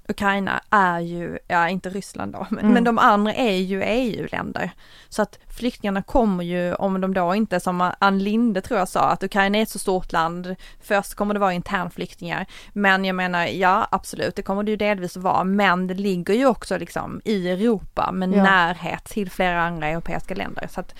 Ukraina 0.08 0.62
är 0.70 1.00
ju, 1.00 1.38
ja 1.48 1.70
inte 1.70 1.90
Ryssland 1.90 2.34
då, 2.34 2.48
men, 2.50 2.60
mm. 2.60 2.74
men 2.74 2.84
de 2.84 2.98
andra 2.98 3.34
är 3.34 3.58
ju 3.58 3.84
EU-länder. 3.84 4.72
Så 5.10 5.22
att 5.22 5.40
flyktingarna 5.48 6.02
kommer 6.02 6.44
ju, 6.44 6.74
om 6.74 7.02
de 7.02 7.14
då 7.14 7.36
inte 7.36 7.60
som 7.60 7.92
Ann 8.00 8.20
Linde 8.20 8.62
tror 8.62 8.80
jag 8.80 8.90
sa, 8.90 9.10
att 9.10 9.24
Ukraina 9.24 9.58
är 9.58 9.62
ett 9.62 9.70
så 9.70 9.80
stort 9.80 10.12
land, 10.12 10.56
först 10.82 11.16
kommer 11.16 11.34
det 11.34 11.40
vara 11.40 11.54
internflyktingar, 11.54 12.46
men 12.74 13.06
jag 13.06 13.16
menar 13.16 13.46
ja 13.46 13.88
absolut, 13.92 14.36
det 14.36 14.42
kommer 14.42 14.64
det 14.64 14.72
ju 14.72 14.78
delvis 14.78 15.18
vara, 15.18 15.44
men 15.44 15.88
det 15.88 15.94
ligger 15.94 16.34
ju 16.34 16.46
också 16.46 16.78
liksom 16.78 17.22
i 17.26 17.50
Europa 17.50 18.12
med 18.12 18.34
ja. 18.34 18.44
närhet 18.44 19.04
till 19.04 19.32
flera 19.32 19.62
andra 19.62 19.88
europeiska 19.88 20.36
länder. 20.36 20.68
Så 20.72 20.80
att 20.80 20.96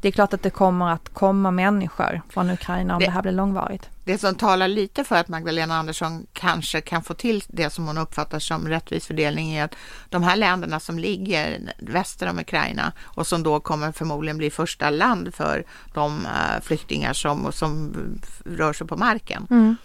det 0.00 0.08
är 0.08 0.12
klart 0.12 0.34
att 0.34 0.42
det 0.42 0.50
kommer 0.50 0.88
att 0.90 1.08
komma 1.14 1.50
människor 1.50 2.22
från 2.28 2.50
Ukraina 2.50 2.94
om 2.94 3.00
det, 3.00 3.06
Det- 3.06 3.10
här 3.10 3.22
blir 3.22 3.32
långvarigt. 3.32 3.88
Det 4.04 4.18
som 4.18 4.34
talar 4.34 4.68
lite 4.68 5.04
för 5.04 5.16
att 5.16 5.28
Magdalena 5.28 5.76
Andersson 5.76 6.26
kanske 6.32 6.80
kan 6.80 7.02
få 7.02 7.14
till 7.14 7.42
det 7.48 7.70
som 7.70 7.86
hon 7.86 7.98
uppfattar 7.98 8.38
som 8.38 8.68
rättvis 8.68 9.06
fördelning 9.06 9.52
är 9.54 9.64
att 9.64 9.74
de 10.08 10.22
här 10.22 10.36
länderna 10.36 10.80
som 10.80 10.98
ligger 10.98 11.60
väster 11.78 12.30
om 12.30 12.38
Ukraina 12.38 12.92
och 13.02 13.26
som 13.26 13.42
då 13.42 13.60
kommer 13.60 13.92
förmodligen 13.92 14.38
bli 14.38 14.50
första 14.50 14.90
land 14.90 15.34
för 15.34 15.64
de 15.94 16.26
eh, 16.26 16.60
flyktingar 16.62 17.12
som, 17.12 17.52
som 17.52 17.92
rör 18.44 18.72
sig 18.72 18.86
på 18.86 18.96
marken. 18.96 19.76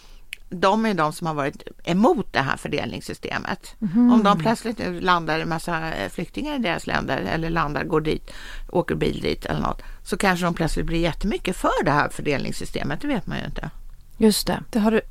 De 0.49 0.85
är 0.85 0.93
de 0.93 1.13
som 1.13 1.27
har 1.27 1.33
varit 1.33 1.63
emot 1.83 2.33
det 2.33 2.39
här 2.39 2.57
fördelningssystemet. 2.57 3.75
Om 3.95 4.21
de 4.23 4.39
plötsligt 4.39 4.77
nu 4.77 5.01
landar 5.01 5.39
en 5.39 5.49
massa 5.49 5.93
eh, 5.93 6.09
flyktingar 6.09 6.55
i 6.55 6.57
deras 6.57 6.87
länder 6.87 7.17
eller 7.17 7.49
landar, 7.49 7.83
går 7.83 8.01
dit, 8.01 8.31
åker 8.69 8.95
bil 8.95 9.21
dit 9.21 9.45
eller 9.45 9.59
något, 9.61 9.81
så 10.03 10.17
kanske 10.17 10.45
de 10.45 10.53
plötsligt 10.53 10.85
blir 10.85 10.99
jättemycket 10.99 11.55
för 11.57 11.83
det 11.85 11.91
här 11.91 12.09
fördelningssystemet. 12.09 13.01
Det 13.01 13.07
vet 13.07 13.27
man 13.27 13.37
ju 13.37 13.45
inte. 13.45 13.69
Just 14.17 14.47
det. 14.47 14.63
Det 14.71 14.79
har, 14.79 14.91
du, 14.91 15.01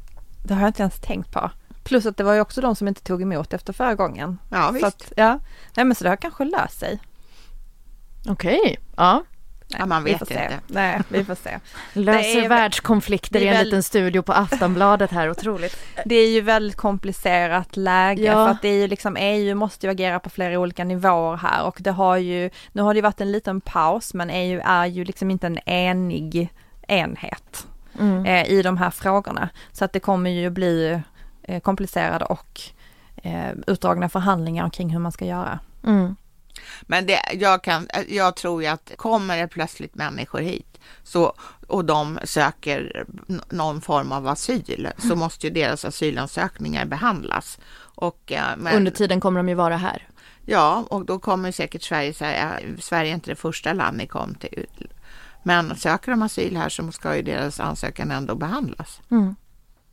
det 0.45 0.55
har 0.55 0.61
jag 0.61 0.69
inte 0.69 0.83
ens 0.83 1.01
tänkt 1.01 1.33
på. 1.33 1.51
Plus 1.85 2.07
att 2.07 2.17
det 2.17 2.25
var 2.25 2.35
ju 2.35 2.41
också 2.41 2.61
de 2.61 2.77
som 2.77 2.89
inte 2.89 3.03
tog 3.03 3.23
emot 3.23 3.53
efter 3.53 3.73
förra 3.73 3.95
gången. 3.95 4.39
Ja, 4.51 4.67
Så 4.67 4.73
visst. 4.73 4.85
att, 4.87 5.13
ja. 5.17 5.39
Nej 5.77 5.85
men 5.87 5.95
så 5.95 6.05
det 6.05 6.11
har 6.11 6.17
kanske 6.17 6.45
löst 6.45 6.79
sig. 6.79 7.01
Okej, 8.29 8.77
ja. 8.97 9.25
Nej, 9.75 9.81
Ja, 9.83 9.87
man 9.87 10.05
vi 10.05 10.13
vet 10.13 10.29
se. 10.29 10.35
inte. 10.35 10.61
Nej, 10.67 11.01
vi 11.09 11.25
får 11.25 11.35
se. 11.35 11.59
Löser 11.93 12.43
är- 12.45 12.49
världskonflikter 12.49 13.41
i 13.41 13.47
en 13.49 13.55
väl- 13.55 13.65
liten 13.65 13.83
studio 13.83 14.23
på 14.23 14.33
Aftonbladet 14.33 15.11
här, 15.11 15.31
otroligt. 15.31 15.77
Det 16.05 16.15
är 16.15 16.29
ju 16.31 16.41
väldigt 16.41 16.77
komplicerat 16.77 17.77
läge 17.77 18.23
Ja. 18.23 18.33
för 18.33 18.49
att 18.49 18.63
det 18.63 18.69
är 18.69 18.77
ju 18.77 18.87
liksom 18.87 19.17
EU 19.17 19.55
måste 19.55 19.87
ju 19.87 19.91
agera 19.93 20.21
på 20.21 20.31
flera 20.31 20.59
olika 20.59 20.85
nivåer 20.85 21.37
här 21.37 21.65
och 21.65 21.77
det 21.81 21.91
har 21.91 22.17
ju, 22.17 22.51
nu 22.73 22.83
har 22.83 22.95
det 22.95 22.99
ju 22.99 23.03
varit 23.03 23.21
en 23.21 23.33
liten 23.33 23.61
paus 23.61 24.15
men 24.15 24.31
EU 24.31 24.61
är 24.65 24.87
ju 24.87 25.05
liksom 25.05 25.31
inte 25.31 25.47
en 25.47 25.59
enig 25.67 26.49
enhet 26.89 27.67
Mm. 28.01 28.27
eh, 28.27 28.45
i 28.47 28.63
de 28.63 28.77
här 28.77 28.91
frågorna. 28.91 29.49
Så 29.73 29.85
att 29.85 29.93
det 29.93 30.01
kommer 30.01 30.31
ju 30.31 30.51
bli 30.51 31.01
eh, 31.43 31.61
komplicerade 31.61 32.25
och 32.25 32.61
eh, 33.17 33.51
utdragna 33.67 34.09
förhandlingar 34.09 34.71
kring 34.71 34.91
hur 34.91 34.99
man 34.99 35.13
ska 35.13 35.25
göra. 35.25 35.59
Mm. 35.87 36.17
Men 36.83 37.07
det, 37.07 37.21
jag, 37.33 37.65
kan, 37.65 37.89
jag 38.09 38.37
tror 38.37 38.63
ju 38.63 38.69
att 38.69 38.93
kommer 38.97 39.37
det 39.37 39.49
plötsligt 39.49 39.95
människor 39.95 40.41
hit 40.41 40.81
så, 41.03 41.35
och 41.67 41.85
de 41.85 42.19
söker 42.25 43.07
någon 43.51 43.81
form 43.81 44.13
av 44.13 44.29
asyl 44.29 44.89
så 44.99 45.17
måste 45.17 45.47
ju 45.47 45.53
deras 45.53 45.85
asylansökningar 45.85 46.85
behandlas. 46.85 47.59
Och, 47.79 48.33
eh, 48.33 48.57
men, 48.59 48.77
Under 48.77 48.91
tiden 48.91 49.21
kommer 49.21 49.39
de 49.39 49.49
ju 49.49 49.55
vara 49.55 49.77
här. 49.77 50.09
Ja, 50.47 50.85
och 50.91 51.05
då 51.05 51.19
kommer 51.19 51.53
säkert 51.53 51.83
Sverige 51.83 52.15
säga 52.15 52.61
Sverige 52.81 53.11
är 53.11 53.15
inte 53.15 53.31
det 53.31 53.37
första 53.37 53.73
land 53.73 53.97
ni 53.97 54.07
kom 54.07 54.35
till. 54.35 54.67
Men 55.43 55.77
söker 55.77 56.11
de 56.11 56.23
asyl 56.23 56.57
här 56.57 56.69
så 56.69 56.93
ska 56.93 57.17
ju 57.17 57.23
deras 57.23 57.61
ansökan 57.61 58.11
ändå 58.11 58.35
behandlas. 58.35 59.01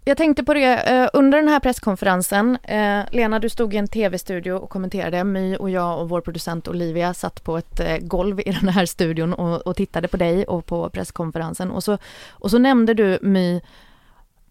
Jag 0.04 0.18
tänkte 0.18 0.44
på 0.44 0.54
det 0.54 0.78
eh, 0.78 1.10
under 1.14 1.38
den 1.38 1.48
här 1.48 1.60
presskonferensen. 1.60 2.58
Eh, 2.64 3.00
Lena, 3.12 3.40
du 3.40 3.50
stod 3.50 3.74
i 3.74 3.78
en 3.78 3.88
tv-studio 3.88 4.54
och 4.54 4.70
kommenterade. 4.70 5.24
My 5.24 5.56
och 5.56 5.70
jag 5.70 6.00
och 6.00 6.10
vår 6.10 6.22
producent 6.22 6.68
Olivia 6.68 7.14
satt 7.14 7.44
på 7.44 7.58
ett 7.58 7.80
eh, 7.80 7.98
golv 7.98 8.40
i 8.40 8.52
den 8.62 8.70
här 8.70 8.86
studion 8.86 9.34
och, 9.34 9.68
och 9.68 9.76
tittade 9.76 10.08
på 10.08 10.18
dig 10.18 10.46
och 10.46 10.66
på 10.66 10.90
presskonferensen. 10.90 11.72
Och 11.72 11.84
så, 11.84 11.98
och 12.30 12.52
så 12.52 12.58
nämnde 12.58 12.94
du 12.94 13.20
My 13.22 13.62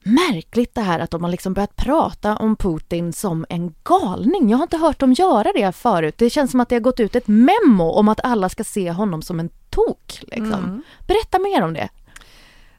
Märkligt 0.03 0.75
det 0.75 0.81
här 0.81 0.99
att 0.99 1.11
de 1.11 1.25
har 1.25 1.31
liksom 1.31 1.55
börjat 1.55 1.77
prata 1.77 2.37
om 2.37 2.57
Putin 2.57 3.13
som 3.13 3.47
en 3.49 3.75
galning. 3.85 4.51
Jag 4.51 4.59
har 4.59 4.63
inte 4.63 4.77
hört 4.77 4.99
dem 4.99 5.13
göra 5.13 5.53
det 5.55 5.73
förut. 5.73 6.15
Det 6.19 6.31
känns 6.31 6.51
som 6.51 6.61
att 6.61 6.69
det 6.69 6.75
har 6.75 6.81
gått 6.81 7.01
ut 7.01 7.17
ett 7.17 7.29
memo 7.29 7.91
om 7.91 8.09
att 8.09 8.21
alla 8.25 8.49
ska 8.49 8.65
se 8.65 8.91
honom 8.91 9.23
som 9.23 9.41
en 9.41 9.51
tok. 9.71 10.23
Liksom. 10.23 10.65
Mm. 10.65 10.83
Berätta 11.07 11.39
mer 11.39 11.63
om 11.63 11.75
det. 11.75 11.89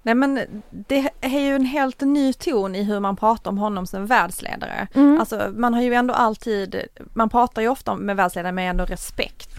Nej 0.04 0.16
men 0.16 0.40
det 0.70 1.10
är 1.22 1.40
ju 1.40 1.56
en 1.56 1.66
helt 1.66 2.02
ny 2.02 2.34
ton 2.34 2.76
i 2.76 2.84
hur 2.84 3.00
man 3.00 3.16
pratar 3.16 3.52
om 3.52 3.58
honom 3.58 3.88
som 3.88 4.06
världsledare. 4.06 4.88
Mm. 4.94 5.20
Alltså 5.20 5.52
man 5.56 5.74
har 5.74 5.82
ju 5.82 5.94
ändå 5.94 6.14
alltid, 6.14 6.82
man 7.14 7.30
pratar 7.30 7.62
ju 7.62 7.68
ofta 7.68 7.96
med 7.96 8.16
världsledare 8.16 8.52
med 8.52 8.70
ändå 8.70 8.86
respekt. 8.86 9.50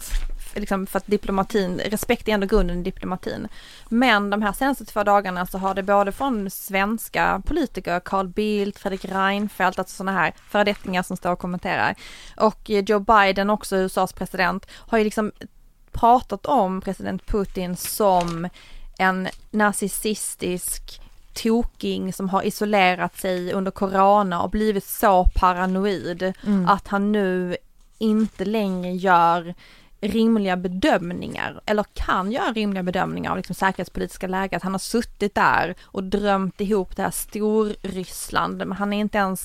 Liksom 0.55 0.87
för 0.87 0.99
att 0.99 1.07
diplomatin, 1.07 1.81
respekt 1.85 2.29
är 2.29 2.33
ändå 2.33 2.47
grunden 2.47 2.81
i 2.81 2.83
diplomatin. 2.83 3.49
Men 3.89 4.31
de 4.31 4.43
här 4.43 4.53
senaste 4.53 4.85
två 4.85 5.03
dagarna 5.03 5.47
så 5.47 5.59
har 5.59 5.75
det 5.75 5.83
både 5.83 6.13
från 6.13 6.51
svenska 6.51 7.43
politiker, 7.47 8.01
Carl 8.01 8.29
Bildt, 8.29 8.79
Fredrik 8.79 9.05
Reinfeldt, 9.05 9.79
alltså 9.79 9.97
sådana 9.97 10.19
här 10.19 10.33
föredettingar 10.51 11.03
som 11.03 11.17
står 11.17 11.33
och 11.33 11.39
kommenterar. 11.39 11.95
Och 12.37 12.71
Joe 12.71 13.01
Biden, 13.01 13.51
också 13.51 13.77
USAs 13.77 14.13
president, 14.13 14.67
har 14.71 14.99
ju 14.99 15.05
liksom 15.05 15.33
pratat 15.93 16.47
om 16.47 16.81
president 16.81 17.27
Putin 17.27 17.77
som 17.77 18.49
en 18.99 19.29
narcissistisk 19.51 21.01
toking 21.35 22.13
som 22.13 22.29
har 22.29 22.43
isolerat 22.43 23.19
sig 23.19 23.53
under 23.53 23.71
corona 23.71 24.43
och 24.43 24.51
blivit 24.51 24.85
så 24.85 25.25
paranoid 25.35 26.33
att 26.69 26.89
han 26.89 27.13
nu 27.13 27.57
inte 27.99 28.45
längre 28.45 28.93
gör 28.93 29.55
rimliga 30.01 30.57
bedömningar 30.57 31.61
eller 31.67 31.85
kan 31.95 32.33
göra 32.33 32.53
rimliga 32.53 32.83
bedömningar 32.83 33.31
av 33.31 33.37
liksom 33.37 33.55
säkerhetspolitiska 33.55 34.27
läget. 34.27 34.63
Han 34.63 34.73
har 34.73 34.79
suttit 34.79 35.35
där 35.35 35.75
och 35.83 36.05
drömt 36.05 36.61
ihop 36.61 36.97
det 36.97 37.03
här 37.03 37.11
Storryssland, 37.11 38.57
men 38.57 38.73
han 38.73 38.93
är 38.93 39.01
inte 39.01 39.19
ens 39.19 39.43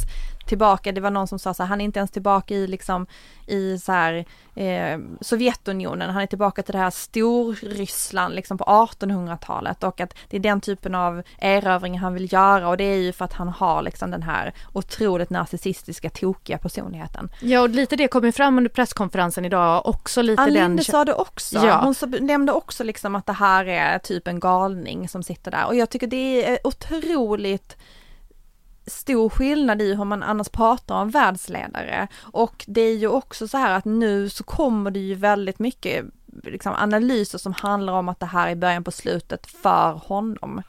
tillbaka, 0.48 0.92
det 0.92 1.02
var 1.02 1.12
någon 1.12 1.28
som 1.28 1.40
sa 1.40 1.54
så 1.54 1.64
här, 1.64 1.68
han 1.68 1.82
är 1.82 1.86
inte 1.86 2.00
ens 2.00 2.12
tillbaka 2.12 2.54
i 2.54 2.68
liksom 2.68 3.08
i 3.48 3.78
så 3.78 3.92
här 3.92 4.26
eh, 4.56 5.00
Sovjetunionen, 5.22 6.10
han 6.10 6.24
är 6.24 6.28
tillbaka 6.28 6.64
till 6.64 6.72
det 6.72 6.78
här 6.78 6.90
Storryssland 6.90 8.36
liksom 8.36 8.58
på 8.58 8.64
1800-talet 8.64 9.84
och 9.84 10.02
att 10.02 10.16
det 10.30 10.38
är 10.38 10.42
den 10.42 10.62
typen 10.62 10.96
av 10.96 11.24
erövring 11.40 12.00
han 12.00 12.14
vill 12.14 12.34
göra 12.34 12.70
och 12.70 12.78
det 12.78 12.84
är 12.84 12.98
ju 12.98 13.12
för 13.12 13.26
att 13.26 13.34
han 13.34 13.48
har 13.48 13.82
liksom 13.82 14.12
den 14.12 14.24
här 14.24 14.54
otroligt 14.74 15.30
narcissistiska 15.30 16.10
tokiga 16.10 16.58
personligheten. 16.58 17.30
Ja, 17.42 17.62
och 17.62 17.70
lite 17.70 17.96
det 17.96 18.08
kom 18.08 18.26
ju 18.26 18.32
fram 18.32 18.58
under 18.58 18.70
presskonferensen 18.70 19.46
idag, 19.46 19.86
också 19.86 20.22
lite 20.22 20.42
Ann 20.42 20.54
den... 20.54 20.64
Linde 20.64 20.84
sa 20.84 21.06
det 21.06 21.14
också. 21.14 21.58
Ja. 21.58 21.82
Hon 21.82 21.96
nämnde 22.26 22.52
också 22.52 22.84
liksom 22.84 23.16
att 23.16 23.26
det 23.26 23.34
här 23.34 23.66
är 23.66 24.00
typ 24.00 24.28
en 24.28 24.40
galning 24.40 25.10
som 25.10 25.24
sitter 25.24 25.52
där 25.52 25.66
och 25.66 25.76
jag 25.76 25.90
tycker 25.90 26.08
det 26.08 26.46
är 26.46 26.60
otroligt 26.64 27.78
stor 28.88 29.30
skillnad 29.30 29.82
i 29.82 29.95
hur 29.95 30.06
man 30.06 30.23
annars 30.23 30.50
pratar 30.50 30.95
om 30.95 31.10
världsledare 31.10 32.08
och 32.21 32.65
det 32.67 32.82
är 32.82 32.95
ju 32.95 33.08
också 33.08 33.47
så 33.47 33.58
här 33.58 33.73
att 33.73 33.86
nu 33.86 34.30
så 34.30 34.43
kommer 34.43 34.91
det 34.91 35.00
ju 35.00 35.15
väldigt 35.15 35.60
mycket 35.60 36.06
liksom, 36.43 36.73
analyser 36.73 37.38
som 37.38 37.54
handlar 37.54 37.93
om 37.93 38.10
att 38.10 38.19
det 38.19 38.26
här 38.26 38.47
är 38.50 38.56
början 38.56 38.84
på 38.84 38.91
slutet 38.91 39.47
för 39.47 39.91
honom. 39.91 40.62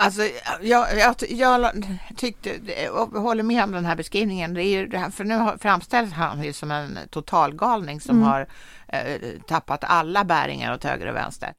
Alltså, 0.00 0.22
jag, 0.60 0.98
jag, 0.98 1.16
jag 1.38 1.84
tyckte, 2.16 2.50
och 2.90 3.08
håller 3.22 3.42
med 3.42 3.64
om 3.64 3.72
den 3.72 3.84
här 3.84 3.96
beskrivningen. 3.96 4.54
Det 4.54 4.62
är 4.64 4.78
ju 4.78 4.86
det 4.86 4.98
här, 4.98 5.10
för 5.10 5.24
nu 5.24 5.34
har- 5.34 5.56
framställs 5.56 6.12
han 6.12 6.42
ju 6.44 6.52
som 6.52 6.70
en 6.70 6.98
totalgalning 7.10 8.00
som 8.00 8.22
har 8.22 8.46
eh, 8.88 9.20
tappat 9.46 9.84
alla 9.84 10.24
bäringar 10.24 10.74
åt 10.74 10.84
höger 10.84 11.06
och 11.06 11.14
vänster. 11.16 11.54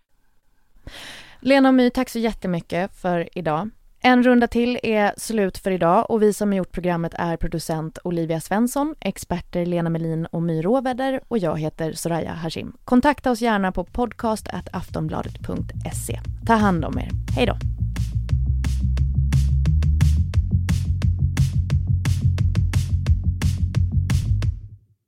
Lena 1.39 1.67
och 1.69 1.73
My, 1.75 1.89
tack 1.89 2.09
så 2.09 2.19
jättemycket 2.19 2.95
för 3.01 3.29
idag. 3.37 3.69
En 4.01 4.23
runda 4.23 4.47
till 4.47 4.79
är 4.83 5.13
slut 5.17 5.57
för 5.57 5.71
idag 5.71 6.11
och 6.11 6.21
vi 6.21 6.33
som 6.33 6.49
har 6.49 6.57
gjort 6.57 6.71
programmet 6.71 7.13
är 7.15 7.37
producent 7.37 7.97
Olivia 8.03 8.39
Svensson, 8.39 8.95
experter 8.99 9.65
Lena 9.65 9.89
Melin 9.89 10.25
och 10.25 10.41
My 10.41 10.61
Råväder 10.61 11.21
och 11.27 11.37
jag 11.37 11.59
heter 11.59 11.93
Soraya 11.93 12.33
Hashim. 12.33 12.73
Kontakta 12.83 13.31
oss 13.31 13.41
gärna 13.41 13.71
på 13.71 13.83
podcast.aftonbladet.se. 13.83 16.19
Ta 16.45 16.53
hand 16.53 16.85
om 16.85 16.99
er. 16.99 17.09
Hej 17.35 17.45
då! 17.45 17.57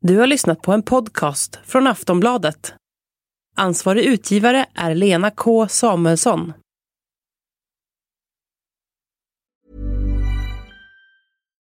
Du 0.01 0.17
har 0.17 0.27
lyssnat 0.27 0.61
på 0.61 0.73
en 0.73 0.83
podcast 0.83 1.59
från 1.65 1.87
Aftonbladet. 1.87 2.73
Ansvarig 3.57 4.05
utgivare 4.05 4.65
är 4.75 4.95
Lena 4.95 5.31
K 5.31 5.67
Samuelsson. 5.67 6.53